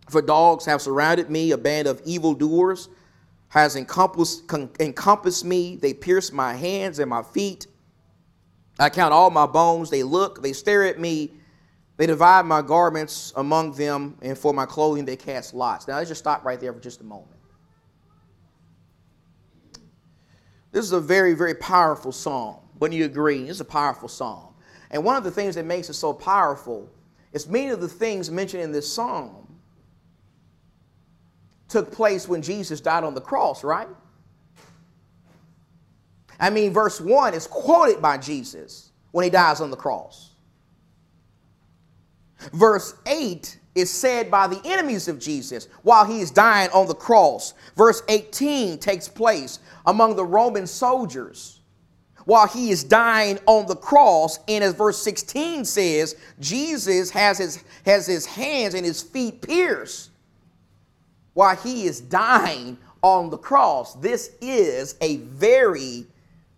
For 0.09 0.21
dogs 0.21 0.65
have 0.65 0.81
surrounded 0.81 1.29
me, 1.29 1.51
a 1.51 1.57
band 1.57 1.87
of 1.87 2.01
evildoers 2.05 2.89
has 3.49 3.75
encompassed, 3.75 4.51
encompassed 4.79 5.45
me. 5.45 5.75
They 5.75 5.93
pierce 5.93 6.31
my 6.31 6.55
hands 6.55 6.99
and 6.99 7.09
my 7.09 7.21
feet. 7.21 7.67
I 8.79 8.89
count 8.89 9.13
all 9.13 9.29
my 9.29 9.45
bones. 9.45 9.89
They 9.89 10.03
look, 10.03 10.41
they 10.41 10.53
stare 10.53 10.83
at 10.83 10.99
me. 10.99 11.31
They 11.97 12.07
divide 12.07 12.45
my 12.45 12.61
garments 12.61 13.31
among 13.35 13.73
them, 13.73 14.17
and 14.21 14.35
for 14.37 14.51
my 14.51 14.65
clothing 14.65 15.05
they 15.05 15.15
cast 15.15 15.53
lots. 15.53 15.87
Now 15.87 15.97
let's 15.97 16.09
just 16.09 16.19
stop 16.19 16.43
right 16.43 16.59
there 16.59 16.73
for 16.73 16.79
just 16.79 17.01
a 17.01 17.03
moment. 17.03 17.29
This 20.71 20.83
is 20.85 20.91
a 20.91 20.99
very, 20.99 21.35
very 21.35 21.53
powerful 21.53 22.11
psalm. 22.11 22.57
Wouldn't 22.79 22.97
you 22.97 23.05
agree? 23.05 23.47
It's 23.47 23.59
a 23.59 23.65
powerful 23.65 24.09
psalm. 24.09 24.55
And 24.89 25.03
one 25.03 25.15
of 25.15 25.23
the 25.23 25.31
things 25.31 25.53
that 25.55 25.65
makes 25.65 25.87
it 25.89 25.93
so 25.93 26.13
powerful 26.13 26.89
is 27.31 27.47
many 27.47 27.69
of 27.69 27.79
the 27.79 27.87
things 27.87 28.31
mentioned 28.31 28.63
in 28.63 28.71
this 28.71 28.91
psalm 28.91 29.47
took 31.67 31.91
place 31.91 32.27
when 32.27 32.41
Jesus 32.41 32.81
died 32.81 33.03
on 33.03 33.13
the 33.13 33.21
cross, 33.21 33.63
right? 33.63 33.87
I 36.43 36.49
mean, 36.49 36.73
verse 36.73 36.99
1 36.99 37.33
is 37.33 37.47
quoted 37.47 38.01
by 38.01 38.17
Jesus 38.17 38.91
when 39.11 39.23
he 39.23 39.29
dies 39.29 39.61
on 39.61 39.71
the 39.71 39.77
cross. 39.77 40.31
Verse 42.51 42.95
8 43.05 43.57
is 43.75 43.89
said 43.89 44.29
by 44.29 44.47
the 44.47 44.61
enemies 44.65 45.07
of 45.07 45.19
Jesus 45.19 45.69
while 45.83 46.03
he 46.03 46.19
is 46.19 46.31
dying 46.31 46.69
on 46.71 46.89
the 46.89 46.95
cross. 46.95 47.53
Verse 47.77 48.03
18 48.09 48.77
takes 48.79 49.07
place 49.07 49.59
among 49.85 50.17
the 50.17 50.25
Roman 50.25 50.67
soldiers 50.67 51.61
while 52.25 52.49
he 52.49 52.71
is 52.71 52.83
dying 52.83 53.39
on 53.45 53.65
the 53.65 53.77
cross. 53.77 54.39
And 54.49 54.65
as 54.65 54.73
verse 54.73 55.01
16 55.01 55.63
says, 55.63 56.17
Jesus 56.41 57.09
has 57.11 57.37
his, 57.37 57.63
has 57.85 58.05
his 58.05 58.25
hands 58.25 58.73
and 58.73 58.85
his 58.85 59.01
feet 59.01 59.41
pierced 59.41 60.09
while 61.35 61.55
he 61.55 61.85
is 61.85 62.01
dying 62.01 62.77
on 63.01 63.29
the 63.29 63.37
cross. 63.37 63.93
This 63.93 64.31
is 64.41 64.95
a 64.99 65.17
very 65.17 66.05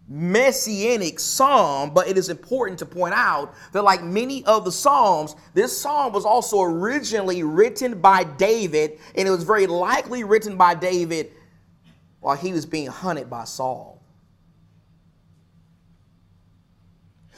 messianic 0.08 1.20
psalm, 1.20 1.92
but 1.94 2.08
it 2.08 2.18
is 2.18 2.30
important 2.30 2.78
to 2.80 2.86
point 2.86 3.14
out 3.16 3.54
that, 3.72 3.84
like 3.84 4.04
many 4.04 4.46
of 4.46 4.64
the 4.64 4.72
psalms, 4.72 5.36
this 5.54 5.76
psalm 5.76 6.14
was 6.14 6.26
also 6.26 6.62
originally 6.62 7.44
written 7.44 8.00
by 8.00 8.24
David, 8.24 9.00
and 9.16 9.28
it 9.28 9.32
was 9.32 9.44
very 9.44 9.68
likely 9.68 10.24
written 10.24 10.58
by 10.58 10.76
David 10.76 11.32
while 12.20 12.36
he 12.36 12.54
was 12.54 12.66
being 12.66 12.88
hunted 12.88 13.30
by 13.30 13.44
Saul. 13.46 14.02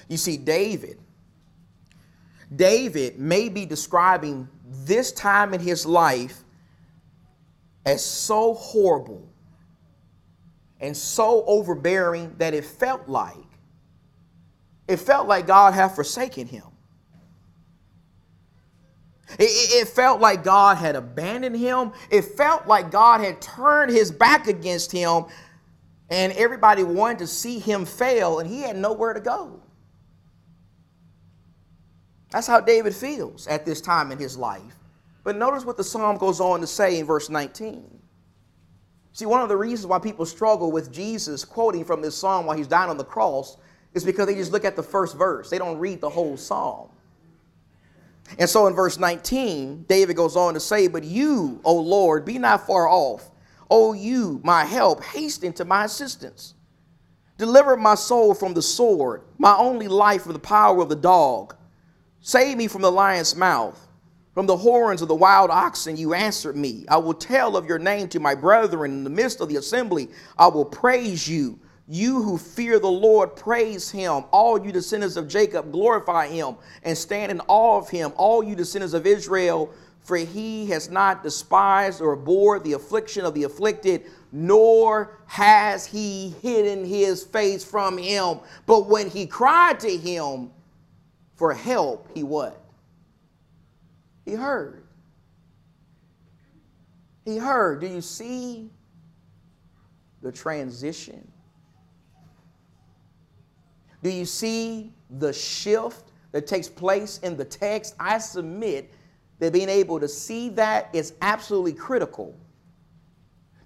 You 0.10 0.18
see, 0.18 0.38
David, 0.38 1.00
David 2.56 3.20
may 3.20 3.50
be 3.50 3.66
describing 3.66 4.48
this 4.66 5.12
time 5.12 5.54
in 5.54 5.60
his 5.60 5.86
life 5.86 6.44
as 7.86 8.04
so 8.06 8.54
horrible 8.54 9.28
and 10.80 10.96
so 10.96 11.44
overbearing 11.46 12.36
that 12.38 12.54
it 12.54 12.66
felt 12.66 13.08
like 13.08 13.36
it 14.88 14.98
felt 14.98 15.28
like 15.28 15.48
God 15.48 15.74
had 15.74 15.90
forsaken 15.90 16.48
him. 16.48 16.64
It, 19.38 19.84
it, 19.84 19.90
felt 19.90 20.22
like 20.22 20.44
God 20.44 20.78
had 20.78 20.96
abandoned 20.96 21.58
him. 21.58 21.92
It 22.10 22.22
felt 22.22 22.66
like 22.66 22.92
God 22.92 23.20
had 23.20 23.42
turned 23.42 23.92
his 23.92 24.10
back 24.10 24.48
against 24.48 24.90
him, 24.90 25.26
and 26.10 26.32
everybody 26.34 26.84
wanted 26.84 27.20
to 27.20 27.28
see 27.28 27.60
him 27.60 27.86
fail, 27.86 28.40
and 28.40 28.50
he 28.50 28.62
had 28.62 28.78
nowhere 28.78 29.14
to 29.14 29.20
go. 29.20 29.62
That's 32.30 32.48
how 32.48 32.62
David 32.62 32.96
feels 32.96 33.48
at 33.48 33.66
this 33.66 33.82
time 33.82 34.14
in 34.14 34.18
his 34.18 34.38
life. 34.38 34.62
But 35.26 35.36
notice 35.36 35.66
what 35.66 35.76
the 35.76 35.84
psalm 35.84 36.18
goes 36.18 36.40
on 36.40 36.62
to 36.62 36.68
say 36.68 36.98
in 36.98 37.06
verse 37.06 37.30
19. 37.30 37.97
See, 39.14 39.26
one 39.26 39.42
of 39.42 39.50
the 39.50 39.58
reasons 39.58 39.88
why 39.88 40.00
people 40.00 40.26
struggle 40.26 40.72
with 40.72 40.92
Jesus 40.92 41.44
quoting 41.44 41.84
from 41.84 42.02
this 42.02 42.16
psalm 42.16 42.46
while 42.46 42.56
he's 42.56 42.68
dying 42.68 42.90
on 42.90 42.98
the 42.98 43.04
cross 43.04 43.58
is 43.94 44.04
because 44.04 44.28
they 44.28 44.36
just 44.36 44.52
look 44.52 44.66
at 44.66 44.76
the 44.76 44.84
first 44.84 45.18
verse. 45.18 45.50
They 45.50 45.58
don't 45.58 45.80
read 45.80 46.02
the 46.02 46.10
whole 46.10 46.38
psalm. 46.38 46.90
And 48.38 48.50
so 48.50 48.68
in 48.68 48.74
verse 48.74 49.00
19, 49.00 49.86
David 49.88 50.16
goes 50.16 50.36
on 50.36 50.54
to 50.54 50.60
say, 50.60 50.88
But 50.88 51.04
you, 51.04 51.62
O 51.64 51.76
Lord, 51.76 52.26
be 52.26 52.38
not 52.38 52.68
far 52.68 52.88
off. 52.88 53.30
O 53.70 53.94
you, 53.94 54.42
my 54.44 54.66
help, 54.66 55.04
hasten 55.04 55.54
to 55.54 55.66
my 55.66 55.86
assistance. 55.86 56.54
Deliver 57.38 57.78
my 57.78 57.96
soul 57.96 58.34
from 58.34 58.54
the 58.54 58.62
sword, 58.62 59.22
my 59.38 59.56
only 59.56 59.88
life 59.88 60.24
from 60.24 60.34
the 60.34 60.40
power 60.40 60.82
of 60.82 60.90
the 60.90 60.96
dog. 60.96 61.56
Save 62.20 62.58
me 62.58 62.68
from 62.68 62.82
the 62.82 62.92
lion's 62.92 63.36
mouth. 63.36 63.87
From 64.38 64.46
the 64.46 64.56
horns 64.56 65.02
of 65.02 65.08
the 65.08 65.16
wild 65.16 65.50
oxen 65.50 65.98
you 65.98 66.14
answered 66.14 66.56
me. 66.56 66.86
I 66.90 66.98
will 66.98 67.16
tell 67.16 67.58
of 67.58 67.66
your 67.66 67.80
name 67.80 68.08
to 68.10 68.20
my 68.20 68.36
brethren 68.36 68.92
in 68.92 69.04
the 69.04 69.10
midst 69.10 69.42
of 69.42 69.50
the 69.50 69.56
assembly. 69.56 70.10
I 70.38 70.46
will 70.46 70.64
praise 70.64 71.28
you. 71.28 71.58
You 71.88 72.22
who 72.22 72.38
fear 72.38 72.78
the 72.78 72.88
Lord, 72.88 73.36
praise 73.36 73.90
him. 73.90 74.26
All 74.30 74.64
you 74.64 74.72
descendants 74.72 75.16
of 75.16 75.28
Jacob, 75.28 75.72
glorify 75.72 76.28
him 76.28 76.56
and 76.84 76.96
stand 76.96 77.32
in 77.32 77.42
awe 77.48 77.80
of 77.80 77.90
him. 77.90 78.14
All 78.16 78.44
you 78.44 78.56
descendants 78.56 78.94
of 78.94 79.08
Israel, 79.08 79.74
for 80.02 80.18
he 80.18 80.68
has 80.68 80.88
not 80.88 81.24
despised 81.24 82.00
or 82.00 82.14
abhorred 82.14 82.64
the 82.64 82.74
affliction 82.74 83.26
of 83.26 83.34
the 83.34 83.46
afflicted, 83.46 84.04
nor 84.32 85.18
has 85.26 85.88
he 85.88 86.36
hidden 86.44 86.86
his 86.86 87.24
face 87.24 87.66
from 87.66 87.98
him. 87.98 88.42
But 88.68 88.86
when 88.86 89.10
he 89.10 89.26
cried 89.26 89.80
to 89.80 89.98
him 89.98 90.52
for 91.34 91.56
help, 91.56 92.08
he 92.14 92.22
what? 92.22 92.67
He 94.28 94.34
heard. 94.34 94.84
He 97.24 97.38
heard. 97.38 97.80
Do 97.80 97.88
you 97.88 98.02
see 98.02 98.70
the 100.22 100.34
transition? 100.34 101.26
Do 104.04 104.10
you 104.10 104.26
see 104.26 104.92
the 105.10 105.32
shift 105.32 106.12
that 106.34 106.46
takes 106.46 106.68
place 106.68 107.20
in 107.20 107.38
the 107.38 107.46
text? 107.46 107.96
I 108.02 108.18
submit 108.18 108.94
that 109.40 109.54
being 109.54 109.70
able 109.70 109.98
to 109.98 110.10
see 110.10 110.50
that 110.50 110.90
is 110.92 111.14
absolutely 111.22 111.72
critical 111.72 112.38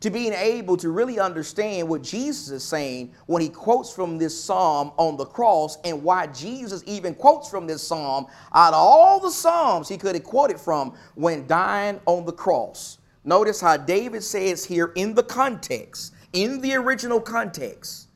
to 0.02 0.10
being 0.10 0.34
able 0.34 0.76
to 0.78 0.90
really 0.90 1.20
understand 1.20 1.88
what 1.88 2.02
Jesus 2.02 2.50
is 2.50 2.64
saying 2.64 3.14
when 3.28 3.42
he 3.42 3.50
quotes 3.50 3.94
from 3.94 4.18
this 4.18 4.44
psalm 4.44 4.92
on 4.98 5.16
the 5.16 5.26
cross 5.26 5.78
and 5.84 6.04
why 6.04 6.28
Jesus 6.28 6.84
even 6.86 7.16
quotes 7.16 7.48
from 7.50 7.68
this 7.68 7.88
psalm 7.88 8.26
out 8.54 8.74
of 8.74 8.80
all 8.80 9.20
the 9.20 9.32
psalms 9.32 9.88
he 9.88 9.98
could 9.98 10.16
have 10.16 10.24
quoted 10.24 10.60
from 10.60 10.94
when 11.16 11.48
dying 11.48 12.00
on 12.06 12.26
the 12.26 12.34
cross. 12.34 12.98
Notice 13.24 13.62
how 13.62 13.78
David 13.78 14.24
says 14.24 14.66
here 14.66 14.92
in 14.96 15.14
the 15.14 15.24
context, 15.24 16.14
in 16.34 16.62
the 16.62 16.74
original 16.74 17.22
context, 17.22 18.08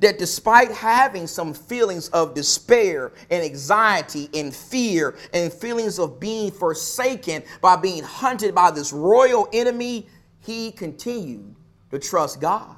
that 0.00 0.18
despite 0.18 0.70
having 0.70 1.26
some 1.26 1.54
feelings 1.54 2.08
of 2.10 2.34
despair 2.34 3.12
and 3.30 3.42
anxiety 3.42 4.28
and 4.34 4.54
fear 4.54 5.16
and 5.32 5.52
feelings 5.52 5.98
of 5.98 6.20
being 6.20 6.50
forsaken 6.50 7.42
by 7.62 7.76
being 7.76 8.02
hunted 8.02 8.54
by 8.54 8.70
this 8.70 8.92
royal 8.92 9.48
enemy, 9.52 10.06
he 10.42 10.72
continued 10.72 11.54
to 11.90 11.98
trust 11.98 12.40
God. 12.40 12.76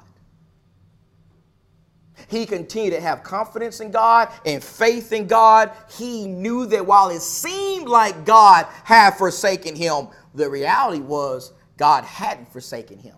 He 2.27 2.45
continued 2.45 2.91
to 2.91 3.01
have 3.01 3.23
confidence 3.23 3.81
in 3.81 3.91
God 3.91 4.29
and 4.45 4.63
faith 4.63 5.11
in 5.11 5.27
God. 5.27 5.71
He 5.89 6.27
knew 6.27 6.65
that 6.67 6.85
while 6.85 7.09
it 7.09 7.21
seemed 7.21 7.87
like 7.87 8.25
God 8.25 8.65
had 8.83 9.11
forsaken 9.11 9.75
him, 9.75 10.07
the 10.33 10.49
reality 10.49 11.01
was 11.01 11.53
God 11.77 12.03
hadn't 12.03 12.51
forsaken 12.51 12.97
him. 12.97 13.17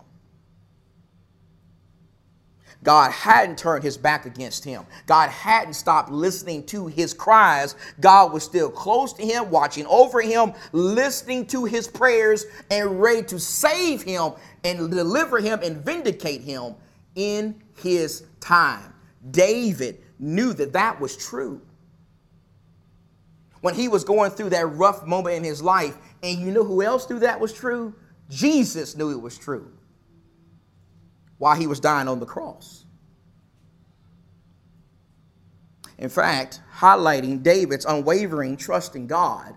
God 2.84 3.10
hadn't 3.10 3.58
turned 3.58 3.82
his 3.82 3.96
back 3.96 4.24
against 4.24 4.64
him. 4.64 4.84
God 5.06 5.30
hadn't 5.30 5.74
stopped 5.74 6.10
listening 6.10 6.64
to 6.66 6.86
his 6.86 7.12
cries. 7.12 7.74
God 7.98 8.32
was 8.32 8.44
still 8.44 8.70
close 8.70 9.12
to 9.14 9.22
him, 9.22 9.50
watching 9.50 9.86
over 9.86 10.20
him, 10.20 10.52
listening 10.72 11.46
to 11.46 11.64
his 11.64 11.88
prayers, 11.88 12.46
and 12.70 13.00
ready 13.00 13.24
to 13.24 13.40
save 13.40 14.02
him 14.02 14.32
and 14.62 14.90
deliver 14.90 15.40
him 15.40 15.58
and 15.62 15.84
vindicate 15.84 16.42
him 16.42 16.76
in 17.16 17.60
his 17.76 18.24
time. 18.38 18.94
David 19.30 20.00
knew 20.20 20.52
that 20.52 20.72
that 20.72 21.00
was 21.00 21.16
true. 21.16 21.60
When 23.60 23.74
he 23.74 23.88
was 23.88 24.04
going 24.04 24.30
through 24.30 24.50
that 24.50 24.66
rough 24.66 25.04
moment 25.04 25.34
in 25.34 25.42
his 25.42 25.60
life, 25.60 25.98
and 26.22 26.38
you 26.38 26.52
know 26.52 26.62
who 26.62 26.82
else 26.82 27.10
knew 27.10 27.18
that 27.18 27.40
was 27.40 27.52
true? 27.52 27.92
Jesus 28.30 28.96
knew 28.96 29.10
it 29.10 29.20
was 29.20 29.36
true 29.36 29.72
while 31.38 31.56
he 31.56 31.66
was 31.66 31.80
dying 31.80 32.08
on 32.08 32.20
the 32.20 32.26
cross. 32.26 32.84
In 35.98 36.08
fact, 36.08 36.60
highlighting 36.76 37.42
David's 37.42 37.84
unwavering 37.84 38.56
trust 38.56 38.94
in 38.94 39.06
God 39.06 39.54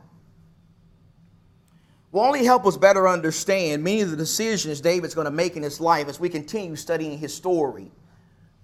will 2.12 2.22
only 2.22 2.44
help 2.44 2.65
us 2.65 2.78
better 2.78 3.08
understand 3.08 3.84
many 3.84 4.02
of 4.02 4.12
the 4.12 4.17
decisions 4.17 4.82
David's 4.82 5.15
going 5.15 5.26
to 5.26 5.32
make 5.32 5.56
in 5.56 5.63
his 5.63 5.80
life 5.80 6.08
as 6.08 6.20
we 6.20 6.30
continue 6.30 6.76
studying 6.76 7.17
his 7.17 7.34
story 7.34 7.91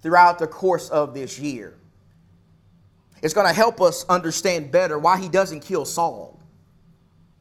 throughout 0.02 0.38
the 0.38 0.46
course 0.46 0.88
of 0.90 1.14
this 1.14 1.38
year. 1.38 1.74
It's 3.22 3.34
going 3.34 3.46
to 3.46 3.52
help 3.52 3.80
us 3.80 4.04
understand 4.08 4.70
better 4.70 4.98
why 4.98 5.18
he 5.18 5.28
doesn't 5.28 5.60
kill 5.60 5.84
Saul 5.84 6.37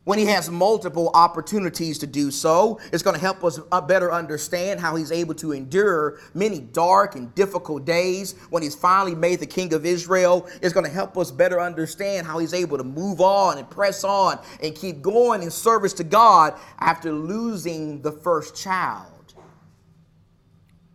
when 0.08 0.18
he 0.18 0.24
has 0.24 0.50
multiple 0.50 1.12
opportunities 1.16 2.00
to 2.00 2.08
do 2.08 2.32
so. 2.32 2.80
It's 2.94 3.04
going 3.04 3.16
to 3.16 3.20
help 3.20 3.44
us 3.44 3.60
uh, 3.74 3.82
better 3.82 4.10
understand 4.10 4.80
how 4.80 4.96
he's 4.96 5.12
able 5.12 5.34
to 5.34 5.52
endure 5.52 6.22
many 6.34 6.62
dark 6.62 7.16
and 7.16 7.36
difficult 7.36 7.84
days 7.84 8.32
when 8.50 8.64
he's 8.64 8.74
finally 8.74 9.16
made 9.16 9.42
the 9.42 9.46
king 9.46 9.74
of 9.74 9.86
Israel. 9.86 10.48
It's 10.62 10.72
going 10.72 10.86
to 10.86 10.92
help 10.92 11.18
us 11.18 11.30
better 11.30 11.60
understand 11.60 12.26
how 12.26 12.40
he's 12.40 12.54
able 12.54 12.78
to 12.78 12.86
move 12.86 13.20
on 13.20 13.58
and 13.58 13.70
press 13.70 14.06
on 14.06 14.40
and 14.64 14.74
keep 14.74 15.02
going 15.02 15.44
in 15.44 15.52
service 15.52 15.92
to 15.96 16.06
God 16.06 16.58
after 16.80 17.12
losing 17.12 18.02
the 18.02 18.14
first 18.14 18.56
child 18.56 19.34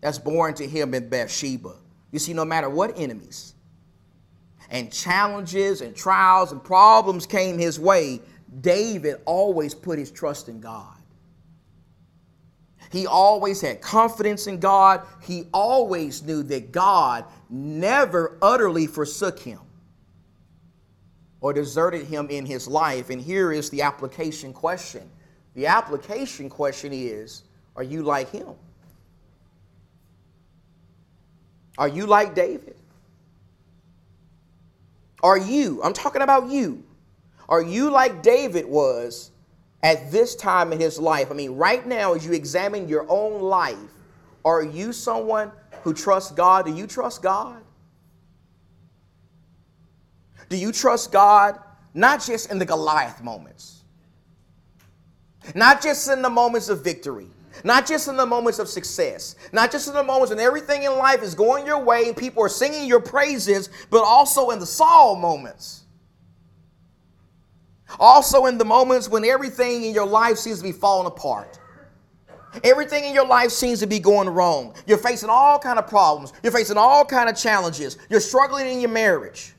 that's 0.01 0.19
born 0.19 0.55
to 0.55 0.67
him 0.67 0.95
in 0.95 1.11
Bathsheba. 1.11 1.75
You 2.13 2.19
see, 2.19 2.33
no 2.33 2.47
matter 2.47 2.71
what 2.71 2.99
enemies 2.99 3.53
and 4.71 4.91
challenges 4.91 5.83
and 5.83 5.95
trials 5.95 6.51
and 6.51 6.65
problems 6.65 7.27
came 7.27 7.59
his 7.59 7.79
way, 7.79 8.23
David 8.61 9.17
always 9.25 9.75
put 9.75 9.99
his 9.99 10.11
trust 10.11 10.49
in 10.49 10.61
God. 10.61 10.97
He 12.91 13.07
always 13.07 13.61
had 13.61 13.81
confidence 13.81 14.47
in 14.47 14.61
God. 14.61 15.07
He 15.23 15.47
always 15.55 16.23
knew 16.23 16.43
that 16.45 16.73
God 16.73 17.25
never 17.49 18.37
utterly 18.43 18.87
forsook 18.87 19.39
him 19.39 19.61
or 21.41 21.55
deserted 21.55 22.07
him 22.07 22.29
in 22.29 22.45
his 22.45 22.69
life. 22.69 23.09
And 23.09 23.21
here 23.21 23.51
is 23.51 23.71
the 23.71 23.81
application 23.81 24.53
question 24.53 25.09
the 25.55 25.67
application 25.67 26.49
question 26.49 26.93
is 26.93 27.43
Are 27.77 27.83
you 27.83 28.03
like 28.03 28.31
him? 28.31 28.49
Are 31.79 31.89
you 31.89 32.07
like 32.07 32.35
David? 32.35 32.77
Are 35.23 35.39
you, 35.39 35.81
I'm 35.83 35.93
talking 35.93 36.23
about 36.23 36.51
you, 36.51 36.83
are 37.53 37.61
you 37.61 37.91
like 37.91 38.23
David 38.23 38.65
was 38.65 39.31
at 39.83 40.11
this 40.11 40.35
time 40.35 40.73
in 40.73 40.81
his 40.81 40.99
life? 40.99 41.31
I 41.31 41.35
mean, 41.35 41.51
right 41.55 41.87
now, 41.87 42.15
as 42.15 42.25
you 42.25 42.33
examine 42.33 42.89
your 42.89 43.05
own 43.11 43.43
life, 43.43 43.77
are 44.43 44.63
you 44.63 44.91
someone 44.91 45.53
who 45.83 45.93
trusts 45.93 46.33
God? 46.33 46.65
Do 46.65 46.73
you 46.73 46.87
trust 46.87 47.23
God? 47.23 47.63
Do 50.49 50.57
you 50.57 50.73
trust 50.73 51.13
God 51.13 51.59
not 51.93 52.25
just 52.25 52.51
in 52.51 52.59
the 52.59 52.65
Goliath 52.65 53.23
moments, 53.23 53.83
not 55.55 55.83
just 55.83 56.09
in 56.09 56.23
the 56.23 56.31
moments 56.31 56.71
of 56.71 56.83
victory, 56.83 57.29
not 57.65 57.87
just 57.87 58.09
in 58.09 58.17
the 58.17 58.25
moments 58.25 58.61
of 58.61 58.67
success, 58.67 59.37
not 59.53 59.71
just 59.71 59.89
in 59.89 59.93
the 59.93 60.03
moments 60.03 60.31
when 60.31 60.41
everything 60.41 60.85
in 60.85 60.97
life 60.97 61.23
is 61.23 61.35
going 61.35 61.67
your 61.67 61.85
way 61.85 62.09
and 62.09 62.17
people 62.17 62.43
are 62.43 62.49
singing 62.49 62.89
your 62.89 63.01
praises, 63.01 63.69
but 63.91 64.03
also 64.03 64.49
in 64.51 64.59
the 64.59 64.65
Saul 64.65 65.17
moments? 65.17 65.82
Also, 68.01 68.47
in 68.47 68.59
the 68.59 68.65
moments 68.65 69.09
when 69.09 69.25
everything 69.25 69.85
in 69.85 69.95
your 69.95 70.07
life 70.07 70.37
seems 70.37 70.59
to 70.59 70.65
be 70.65 70.73
falling 70.73 71.07
apart. 71.07 71.59
Everything 72.65 73.05
in 73.05 73.15
your 73.15 73.27
life 73.27 73.51
seems 73.51 73.81
to 73.81 73.87
be 73.87 73.99
going 73.99 74.29
wrong. 74.29 74.75
You're 74.87 74.99
facing 74.99 75.31
all 75.31 75.59
kind 75.59 75.79
of 75.79 75.87
problems. 75.87 76.33
You're 76.43 76.53
facing 76.53 76.77
all 76.77 77.05
kind 77.05 77.29
of 77.29 77.37
challenges. 77.37 77.97
You're 78.11 78.21
struggling 78.21 78.69
in 78.69 78.81
your 78.81 78.91
marriage. 78.91 79.55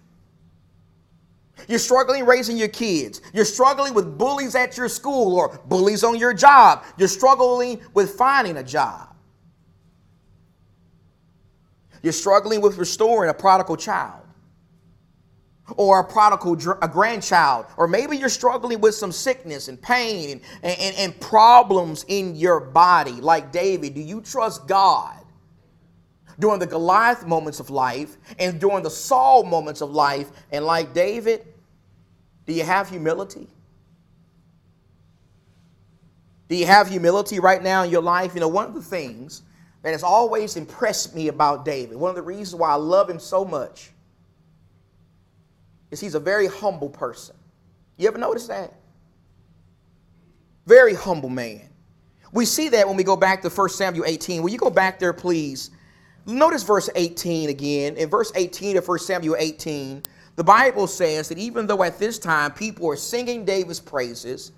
You're 1.68 1.80
struggling 1.80 2.26
raising 2.26 2.58
your 2.58 2.68
kids. 2.68 3.22
You're 3.34 3.46
struggling 3.46 3.94
with 3.94 4.18
bullies 4.18 4.54
at 4.54 4.78
your 4.78 4.90
school 4.90 5.36
or 5.36 5.60
bullies 5.68 6.04
on 6.04 6.18
your 6.18 6.34
job. 6.34 6.84
You're 6.98 7.08
struggling 7.08 7.82
with 7.94 8.12
finding 8.12 8.58
a 8.58 8.64
job. 8.64 9.16
You're 12.02 12.14
struggling 12.14 12.62
with 12.62 12.78
restoring 12.78 13.30
a 13.30 13.34
prodigal 13.34 13.78
child 13.78 14.23
or 15.78 16.02
a 16.02 16.04
prodigal 16.04 16.58
a 16.82 16.88
grandchild 16.88 17.66
or 17.78 17.88
maybe 17.88 18.18
you're 18.18 18.30
struggling 18.30 18.82
with 18.82 18.94
some 18.94 19.12
sickness 19.12 19.70
and 19.70 19.82
pain 19.82 20.42
and, 20.62 20.80
and, 20.80 20.96
and 20.98 21.20
problems 21.22 22.04
in 22.08 22.36
your 22.36 22.60
body. 22.60 23.14
Like 23.14 23.52
david 23.52 23.94
do 23.94 24.02
you 24.02 24.22
trust 24.22 24.68
god 24.68 25.20
during 26.40 26.60
the 26.60 26.68
goliath 26.68 27.26
moments 27.26 27.60
of 27.60 27.70
life 27.70 28.18
and 28.40 28.60
during 28.60 28.84
the 28.84 28.90
saul 28.90 29.44
moments 29.44 29.82
of 29.82 29.92
life? 29.92 30.32
And 30.52 30.66
like 30.66 30.94
david 30.94 31.48
do 32.46 32.54
you 32.54 32.64
have 32.64 32.90
humility? 32.90 33.48
Do 36.50 36.58
you 36.58 36.66
have 36.66 36.90
humility 36.90 37.40
right 37.40 37.64
now 37.64 37.84
in 37.84 37.90
your 37.90 38.02
life? 38.02 38.34
You 38.34 38.42
know 38.42 38.50
one 38.50 38.66
of 38.66 38.74
the 38.74 38.82
things 38.82 39.44
that 39.84 39.92
has 39.92 40.04
always 40.04 40.56
impressed 40.56 41.14
me 41.14 41.28
about 41.28 41.64
david 41.64 41.96
one 41.96 42.10
of 42.10 42.16
the 42.16 42.22
reasons 42.22 42.56
why 42.56 42.70
i 42.70 42.76
love 42.76 43.10
him 43.10 43.20
so 43.20 43.46
much 43.46 43.92
is 45.94 46.00
he's 46.02 46.16
a 46.16 46.20
very 46.20 46.48
humble 46.48 46.90
person. 46.90 47.36
You 47.98 48.08
ever 48.08 48.18
notice 48.18 48.48
that? 48.48 48.74
Very 50.66 50.94
humble 50.94 51.30
man. 51.30 51.70
We 52.34 52.46
see 52.46 52.68
that 52.70 52.88
when 52.88 52.98
we 52.98 53.04
go 53.04 53.16
back 53.16 53.42
to 53.44 53.50
1 53.50 53.70
Samuel 53.70 54.06
18. 54.06 54.42
Will 54.42 54.50
you 54.50 54.58
go 54.58 54.72
back 54.72 55.00
there, 55.00 55.14
please? 55.14 55.70
Notice 56.26 56.64
verse 56.64 56.90
18 56.96 57.50
again. 57.50 57.96
In 57.96 58.10
verse 58.10 58.32
18 58.36 58.78
of 58.78 58.88
1 58.88 59.00
Samuel 59.00 59.36
18, 59.38 60.04
the 60.36 60.44
Bible 60.44 60.88
says 60.88 61.30
that 61.30 61.38
even 61.38 61.68
though 61.68 61.84
at 61.84 62.00
this 62.00 62.18
time 62.18 62.52
people 62.52 62.90
are 62.90 62.96
singing 62.96 63.46
David's 63.46 63.80
praises, 63.80 64.52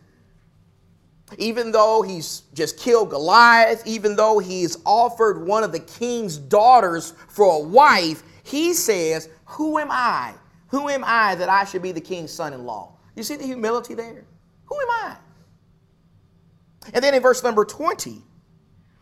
even 1.37 1.71
though 1.71 2.01
he's 2.01 2.43
just 2.53 2.79
killed 2.79 3.09
Goliath, 3.09 3.85
even 3.85 4.15
though 4.15 4.39
he's 4.39 4.77
offered 4.85 5.45
one 5.45 5.63
of 5.63 5.71
the 5.73 5.79
king's 5.79 6.37
daughters 6.37 7.13
for 7.27 7.55
a 7.55 7.59
wife, 7.59 8.23
he 8.43 8.73
says, 8.73 9.27
Who 9.45 9.79
am 9.79 9.89
I 9.91 10.35
who 10.75 10.89
am 10.89 11.05
I 11.05 11.35
that 11.35 11.47
I 11.47 11.63
should 11.63 11.81
be 11.81 11.93
the 11.93 12.01
king's 12.01 12.31
son 12.31 12.51
in 12.51 12.65
law? 12.65 12.91
You 13.15 13.23
see 13.23 13.37
the 13.37 13.45
humility 13.45 13.93
there? 13.93 14.25
Who 14.65 14.75
am 14.75 14.89
I? 14.89 15.15
And 16.93 17.01
then 17.01 17.13
in 17.13 17.21
verse 17.21 17.41
number 17.41 17.63
20, 17.63 18.21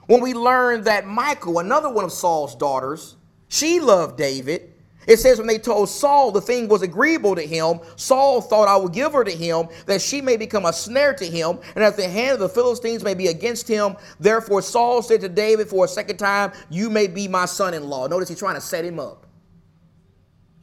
when 0.06 0.22
we 0.22 0.36
learn 0.36 0.84
that 0.84 1.08
Michal, 1.08 1.58
another 1.58 1.90
one 1.90 2.06
of 2.06 2.12
Saul's 2.12 2.56
daughters, 2.56 3.16
she 3.48 3.80
loved 3.80 4.20
David. 4.20 4.72
It 5.08 5.18
says 5.18 5.40
when 5.40 5.48
they 5.48 5.58
told 5.58 5.90
Saul 5.90 6.30
the 6.30 6.42
thing 6.42 6.68
was 6.68 6.84
agreeable 6.84 7.34
to 7.34 7.42
him, 7.42 7.80
Saul 7.96 8.40
thought, 8.40 8.68
I 8.68 8.78
will 8.78 8.88
give 8.88 9.14
her 9.14 9.24
to 9.24 9.36
him, 9.36 9.68
that 9.88 10.00
she 10.00 10.22
may 10.22 10.38
become 10.38 10.66
a 10.66 10.74
snare 10.74 11.16
to 11.16 11.26
him, 11.26 11.58
and 11.74 11.84
that 11.84 11.98
the 11.98 12.08
hand 12.08 12.34
of 12.34 12.40
the 12.40 12.50
Philistines 12.50 13.04
may 13.04 13.16
be 13.16 13.28
against 13.30 13.68
him. 13.68 13.98
Therefore 14.20 14.62
Saul 14.62 15.02
said 15.02 15.22
to 15.22 15.30
David 15.30 15.68
for 15.68 15.86
a 15.86 15.88
second 15.88 16.18
time, 16.18 16.52
You 16.70 16.92
may 16.92 17.08
be 17.08 17.28
my 17.28 17.46
son 17.46 17.74
in 17.74 17.90
law. 17.90 18.06
Notice 18.06 18.30
he's 18.30 18.38
trying 18.38 18.56
to 18.56 18.62
set 18.62 18.86
him 18.86 19.00
up. 19.00 19.23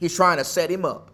He's 0.01 0.15
trying 0.15 0.39
to 0.39 0.43
set 0.43 0.71
him 0.71 0.83
up. 0.83 1.11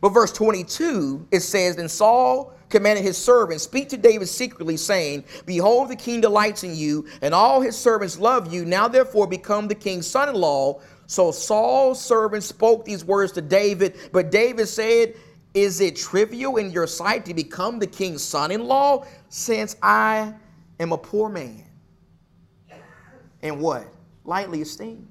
But 0.00 0.08
verse 0.08 0.32
22, 0.32 1.28
it 1.30 1.40
says, 1.40 1.76
Then 1.76 1.90
Saul 1.90 2.54
commanded 2.70 3.02
his 3.02 3.18
servants, 3.18 3.64
Speak 3.64 3.90
to 3.90 3.98
David 3.98 4.28
secretly, 4.28 4.78
saying, 4.78 5.24
Behold, 5.44 5.90
the 5.90 5.96
king 5.96 6.22
delights 6.22 6.64
in 6.64 6.74
you, 6.74 7.06
and 7.20 7.34
all 7.34 7.60
his 7.60 7.76
servants 7.76 8.18
love 8.18 8.50
you. 8.50 8.64
Now 8.64 8.88
therefore 8.88 9.26
become 9.26 9.68
the 9.68 9.74
king's 9.74 10.06
son 10.06 10.30
in 10.30 10.36
law. 10.36 10.80
So 11.06 11.30
Saul's 11.32 12.02
servants 12.02 12.46
spoke 12.46 12.86
these 12.86 13.04
words 13.04 13.32
to 13.32 13.42
David, 13.42 13.94
but 14.10 14.30
David 14.30 14.66
said, 14.66 15.14
Is 15.52 15.82
it 15.82 15.96
trivial 15.96 16.56
in 16.56 16.70
your 16.70 16.86
sight 16.86 17.26
to 17.26 17.34
become 17.34 17.78
the 17.78 17.86
king's 17.86 18.24
son 18.24 18.52
in 18.52 18.64
law, 18.64 19.04
since 19.28 19.76
I 19.82 20.32
am 20.78 20.92
a 20.92 20.98
poor 20.98 21.28
man? 21.28 21.62
And 23.42 23.60
what? 23.60 23.86
Lightly 24.24 24.62
esteemed. 24.62 25.08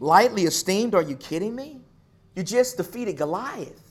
Lightly 0.00 0.44
esteemed? 0.44 0.94
Are 0.94 1.02
you 1.02 1.16
kidding 1.16 1.54
me? 1.54 1.80
You 2.34 2.42
just 2.42 2.76
defeated 2.76 3.16
Goliath. 3.16 3.84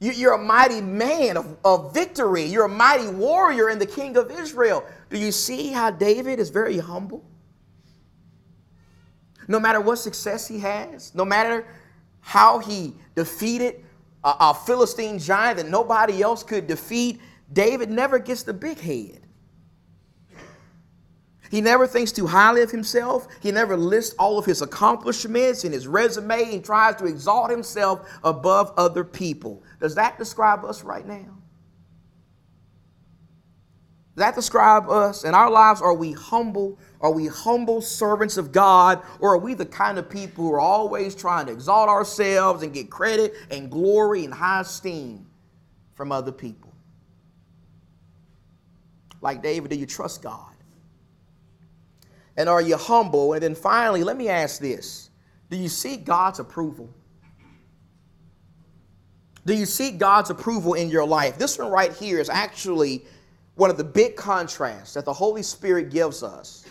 You're 0.00 0.34
a 0.34 0.38
mighty 0.38 0.80
man 0.80 1.36
of, 1.36 1.56
of 1.64 1.94
victory. 1.94 2.42
You're 2.42 2.64
a 2.64 2.68
mighty 2.68 3.06
warrior 3.06 3.68
and 3.68 3.80
the 3.80 3.86
king 3.86 4.16
of 4.16 4.32
Israel. 4.32 4.84
Do 5.10 5.18
you 5.18 5.30
see 5.30 5.68
how 5.68 5.92
David 5.92 6.40
is 6.40 6.50
very 6.50 6.78
humble? 6.78 7.24
No 9.46 9.60
matter 9.60 9.80
what 9.80 9.96
success 9.96 10.48
he 10.48 10.58
has, 10.58 11.14
no 11.14 11.24
matter 11.24 11.66
how 12.20 12.58
he 12.58 12.94
defeated 13.14 13.84
a, 14.24 14.34
a 14.40 14.54
Philistine 14.54 15.20
giant 15.20 15.58
that 15.58 15.68
nobody 15.68 16.20
else 16.20 16.42
could 16.42 16.66
defeat, 16.66 17.20
David 17.52 17.90
never 17.90 18.18
gets 18.18 18.42
the 18.42 18.54
big 18.54 18.80
head. 18.80 19.20
He 21.52 21.60
never 21.60 21.86
thinks 21.86 22.12
too 22.12 22.26
highly 22.26 22.62
of 22.62 22.70
himself. 22.70 23.28
He 23.42 23.50
never 23.50 23.76
lists 23.76 24.14
all 24.18 24.38
of 24.38 24.46
his 24.46 24.62
accomplishments 24.62 25.64
in 25.64 25.72
his 25.72 25.86
resume 25.86 26.54
and 26.54 26.64
tries 26.64 26.96
to 26.96 27.04
exalt 27.04 27.50
himself 27.50 28.08
above 28.24 28.72
other 28.78 29.04
people. 29.04 29.62
Does 29.78 29.94
that 29.96 30.16
describe 30.18 30.64
us 30.64 30.82
right 30.82 31.06
now? 31.06 31.36
Does 34.14 34.24
that 34.24 34.34
describe 34.34 34.88
us 34.88 35.24
in 35.24 35.34
our 35.34 35.50
lives? 35.50 35.82
Are 35.82 35.92
we 35.92 36.12
humble? 36.12 36.78
Are 37.02 37.12
we 37.12 37.26
humble 37.26 37.82
servants 37.82 38.38
of 38.38 38.50
God? 38.50 39.02
Or 39.20 39.34
are 39.34 39.38
we 39.38 39.52
the 39.52 39.66
kind 39.66 39.98
of 39.98 40.08
people 40.08 40.44
who 40.44 40.54
are 40.54 40.60
always 40.60 41.14
trying 41.14 41.44
to 41.46 41.52
exalt 41.52 41.90
ourselves 41.90 42.62
and 42.62 42.72
get 42.72 42.88
credit 42.88 43.34
and 43.50 43.70
glory 43.70 44.24
and 44.24 44.32
high 44.32 44.62
esteem 44.62 45.26
from 45.92 46.12
other 46.12 46.32
people? 46.32 46.72
Like 49.20 49.42
David, 49.42 49.70
do 49.70 49.76
you 49.76 49.84
trust 49.84 50.22
God? 50.22 50.51
And 52.36 52.48
are 52.48 52.62
you 52.62 52.76
humble? 52.76 53.34
And 53.34 53.42
then 53.42 53.54
finally, 53.54 54.02
let 54.02 54.16
me 54.16 54.28
ask 54.28 54.60
this 54.60 55.10
Do 55.50 55.56
you 55.56 55.68
seek 55.68 56.04
God's 56.04 56.38
approval? 56.38 56.92
Do 59.44 59.54
you 59.54 59.66
seek 59.66 59.98
God's 59.98 60.30
approval 60.30 60.74
in 60.74 60.88
your 60.88 61.04
life? 61.04 61.36
This 61.36 61.58
one 61.58 61.70
right 61.70 61.92
here 61.92 62.20
is 62.20 62.28
actually 62.28 63.04
one 63.56 63.70
of 63.70 63.76
the 63.76 63.84
big 63.84 64.16
contrasts 64.16 64.94
that 64.94 65.04
the 65.04 65.12
Holy 65.12 65.42
Spirit 65.42 65.90
gives 65.90 66.22
us 66.22 66.64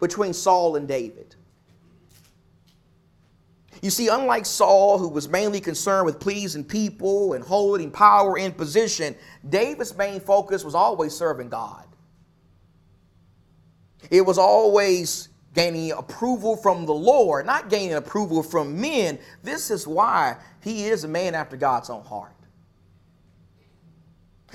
between 0.00 0.32
Saul 0.32 0.76
and 0.76 0.86
David. 0.86 1.34
You 3.82 3.90
see, 3.90 4.08
unlike 4.08 4.46
Saul, 4.46 4.98
who 4.98 5.08
was 5.08 5.28
mainly 5.28 5.60
concerned 5.60 6.06
with 6.06 6.20
pleasing 6.20 6.64
people 6.64 7.34
and 7.34 7.44
holding 7.44 7.90
power 7.90 8.38
in 8.38 8.52
position, 8.52 9.14
David's 9.48 9.96
main 9.96 10.20
focus 10.20 10.64
was 10.64 10.74
always 10.74 11.14
serving 11.14 11.48
God. 11.48 11.84
It 14.10 14.22
was 14.22 14.38
always 14.38 15.28
gaining 15.54 15.92
approval 15.92 16.56
from 16.56 16.84
the 16.84 16.94
Lord, 16.94 17.46
not 17.46 17.70
gaining 17.70 17.94
approval 17.94 18.42
from 18.42 18.80
men. 18.80 19.18
This 19.42 19.70
is 19.70 19.86
why 19.86 20.36
he 20.62 20.86
is 20.86 21.04
a 21.04 21.08
man 21.08 21.34
after 21.34 21.56
God's 21.56 21.90
own 21.90 22.04
heart. 22.04 22.32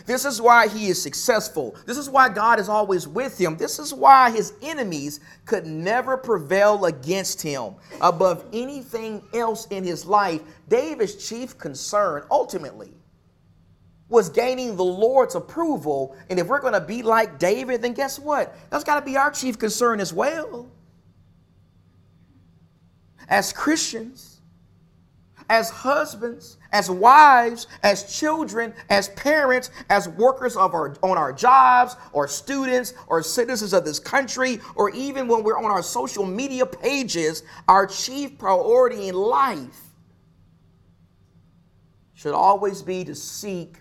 This 0.05 0.25
is 0.25 0.41
why 0.41 0.67
he 0.67 0.88
is 0.88 1.01
successful. 1.01 1.75
This 1.85 1.97
is 1.97 2.09
why 2.09 2.29
God 2.29 2.59
is 2.59 2.69
always 2.69 3.07
with 3.07 3.38
him. 3.38 3.57
This 3.57 3.79
is 3.79 3.93
why 3.93 4.31
his 4.31 4.53
enemies 4.62 5.19
could 5.45 5.65
never 5.65 6.15
prevail 6.17 6.85
against 6.85 7.41
him. 7.41 7.75
Above 8.01 8.45
anything 8.53 9.21
else 9.33 9.67
in 9.67 9.83
his 9.83 10.05
life, 10.05 10.41
David's 10.67 11.15
chief 11.15 11.57
concern 11.57 12.23
ultimately 12.31 12.93
was 14.10 14.30
gaining 14.30 14.76
the 14.76 14.84
Lord's 14.84 15.36
approval. 15.36 16.15
And 16.30 16.39
if 16.39 16.48
we're 16.48 16.60
going 16.60 16.74
to 16.74 16.82
be 16.82 17.04
like 17.04 17.39
David, 17.39 17.82
then 17.82 17.93
guess 17.93 18.19
what? 18.19 18.56
That's 18.69 18.84
got 18.84 19.00
to 19.00 19.06
be 19.06 19.15
our 19.17 19.32
chief 19.32 19.58
concern 19.58 20.00
as 20.00 20.12
well. 20.12 20.69
As 23.28 23.54
Christians, 23.54 24.41
as 25.50 25.69
husbands, 25.69 26.58
as 26.72 26.89
wives, 26.89 27.67
as 27.84 28.17
children, 28.17 28.74
as 28.89 29.10
parents, 29.10 29.69
as 29.89 30.10
workers 30.10 30.56
of 30.56 30.74
our, 30.74 30.95
on 31.04 31.17
our 31.17 31.32
jobs, 31.32 31.95
or 32.12 32.28
students, 32.28 32.93
or 33.08 33.22
citizens 33.22 33.74
of 33.74 33.86
this 33.86 34.00
country, 34.00 34.60
or 34.76 34.89
even 34.91 35.28
when 35.28 35.43
we're 35.43 35.58
on 35.58 35.65
our 35.65 35.84
social 35.84 36.26
media 36.26 36.65
pages, 36.65 37.43
our 37.67 37.86
chief 37.86 38.38
priority 38.38 39.08
in 39.08 39.15
life 39.15 39.82
should 42.13 42.34
always 42.34 42.82
be 42.82 43.04
to 43.04 43.15
seek 43.15 43.78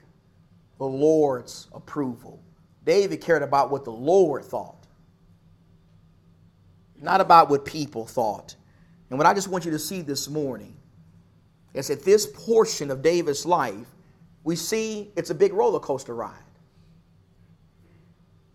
the 0.79 0.87
Lord's 0.87 1.69
approval. 1.75 2.41
David 2.85 3.21
cared 3.21 3.43
about 3.43 3.71
what 3.71 3.85
the 3.85 3.93
Lord 3.93 4.45
thought, 4.45 4.87
not 7.01 7.21
about 7.21 7.51
what 7.51 7.65
people 7.65 8.07
thought. 8.07 8.55
And 9.11 9.19
what 9.19 9.27
I 9.27 9.35
just 9.35 9.49
want 9.49 9.65
you 9.65 9.71
to 9.71 9.79
see 9.79 10.03
this 10.03 10.29
morning 10.29 10.77
is 11.75 11.89
that 11.89 12.05
this 12.05 12.27
portion 12.27 12.91
of 12.91 13.03
David's 13.03 13.45
life, 13.47 13.87
we 14.45 14.57
see 14.57 15.11
it's 15.17 15.31
a 15.31 15.35
big 15.35 15.53
roller 15.53 15.81
coaster 15.81 16.15
ride. 16.15 16.33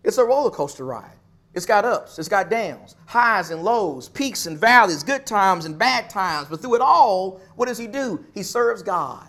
It's 0.02 0.18
a 0.18 0.24
roller 0.24 0.50
coaster 0.50 0.84
ride. 0.84 1.16
It's 1.54 1.66
got 1.66 1.84
ups, 1.84 2.18
it's 2.18 2.28
got 2.28 2.50
downs, 2.50 2.96
highs 3.06 3.50
and 3.50 3.62
lows, 3.62 4.08
peaks 4.08 4.46
and 4.46 4.58
valleys, 4.58 5.04
good 5.04 5.24
times 5.24 5.66
and 5.66 5.78
bad 5.78 6.10
times. 6.10 6.48
But 6.48 6.60
through 6.60 6.74
it 6.74 6.80
all, 6.80 7.40
what 7.54 7.66
does 7.66 7.78
he 7.78 7.86
do? 7.86 8.24
He 8.34 8.42
serves 8.42 8.82
God. 8.82 9.28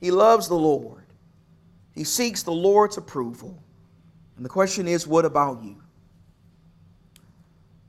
He 0.00 0.10
loves 0.10 0.48
the 0.48 0.54
Lord. 0.54 1.04
He 1.94 2.04
seeks 2.04 2.42
the 2.42 2.52
Lord's 2.52 2.96
approval. 2.96 3.62
And 4.36 4.44
the 4.44 4.48
question 4.48 4.88
is, 4.88 5.06
what 5.06 5.24
about 5.24 5.62
you? 5.62 5.76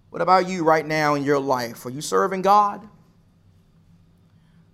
What 0.10 0.22
about 0.22 0.50
you 0.50 0.66
right 0.66 0.86
now 0.86 1.16
in 1.16 1.24
your 1.24 1.40
life? 1.40 1.86
Are 1.86 1.90
you 1.90 2.02
serving 2.02 2.42
God? 2.42 2.86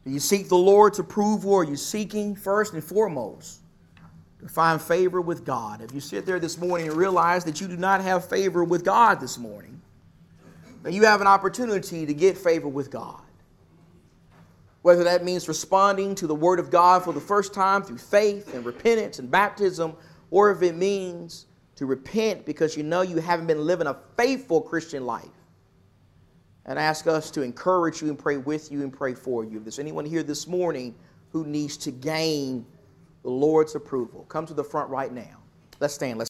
Do 0.03 0.11
you 0.11 0.19
seek 0.19 0.49
the 0.49 0.57
Lord's 0.57 0.97
approval? 0.97 1.53
Or 1.53 1.61
are 1.61 1.63
you 1.63 1.75
seeking 1.75 2.35
first 2.35 2.73
and 2.73 2.83
foremost 2.83 3.59
to 4.39 4.47
find 4.47 4.81
favor 4.81 5.21
with 5.21 5.45
God? 5.45 5.83
If 5.83 5.93
you 5.93 5.99
sit 5.99 6.25
there 6.25 6.39
this 6.39 6.57
morning 6.57 6.87
and 6.87 6.97
realize 6.97 7.43
that 7.43 7.61
you 7.61 7.67
do 7.67 7.77
not 7.77 8.01
have 8.01 8.27
favor 8.27 8.63
with 8.63 8.83
God 8.83 9.19
this 9.19 9.37
morning, 9.37 9.79
then 10.81 10.93
you 10.93 11.03
have 11.03 11.21
an 11.21 11.27
opportunity 11.27 12.07
to 12.07 12.13
get 12.15 12.35
favor 12.35 12.67
with 12.67 12.89
God 12.89 13.21
whether 14.87 15.03
that 15.03 15.21
means 15.21 15.49
responding 15.49 16.15
to 16.15 16.27
the 16.27 16.33
Word 16.33 16.61
of 16.61 16.71
God 16.71 17.03
for 17.03 17.11
the 17.11 17.19
first 17.19 17.53
time 17.53 17.83
through 17.83 17.97
faith 17.97 18.53
and 18.53 18.65
repentance 18.65 19.19
and 19.19 19.29
baptism, 19.29 19.93
or 20.31 20.49
if 20.49 20.61
it 20.61 20.77
means 20.77 21.47
to 21.75 21.85
repent 21.85 22.45
because 22.45 22.77
you 22.77 22.83
know 22.83 23.01
you 23.01 23.17
haven't 23.17 23.47
been 23.47 23.65
living 23.65 23.85
a 23.85 23.97
faithful 24.15 24.61
Christian 24.61 25.05
life. 25.05 25.27
And 26.67 26.79
ask 26.79 27.05
us 27.05 27.29
to 27.31 27.41
encourage 27.41 28.01
you 28.01 28.07
and 28.07 28.17
pray 28.17 28.37
with 28.37 28.71
you 28.71 28.81
and 28.81 28.93
pray 28.93 29.13
for 29.13 29.43
you. 29.43 29.57
If 29.57 29.65
there's 29.65 29.77
anyone 29.77 30.05
here 30.05 30.23
this 30.23 30.47
morning 30.47 30.95
who 31.33 31.45
needs 31.45 31.75
to 31.79 31.91
gain 31.91 32.65
the 33.23 33.29
Lord's 33.29 33.75
approval, 33.75 34.23
come 34.29 34.45
to 34.45 34.53
the 34.53 34.63
front 34.63 34.89
right 34.89 35.11
now. 35.11 35.43
Let's 35.81 35.95
stand. 35.95 36.17
Let's 36.17 36.25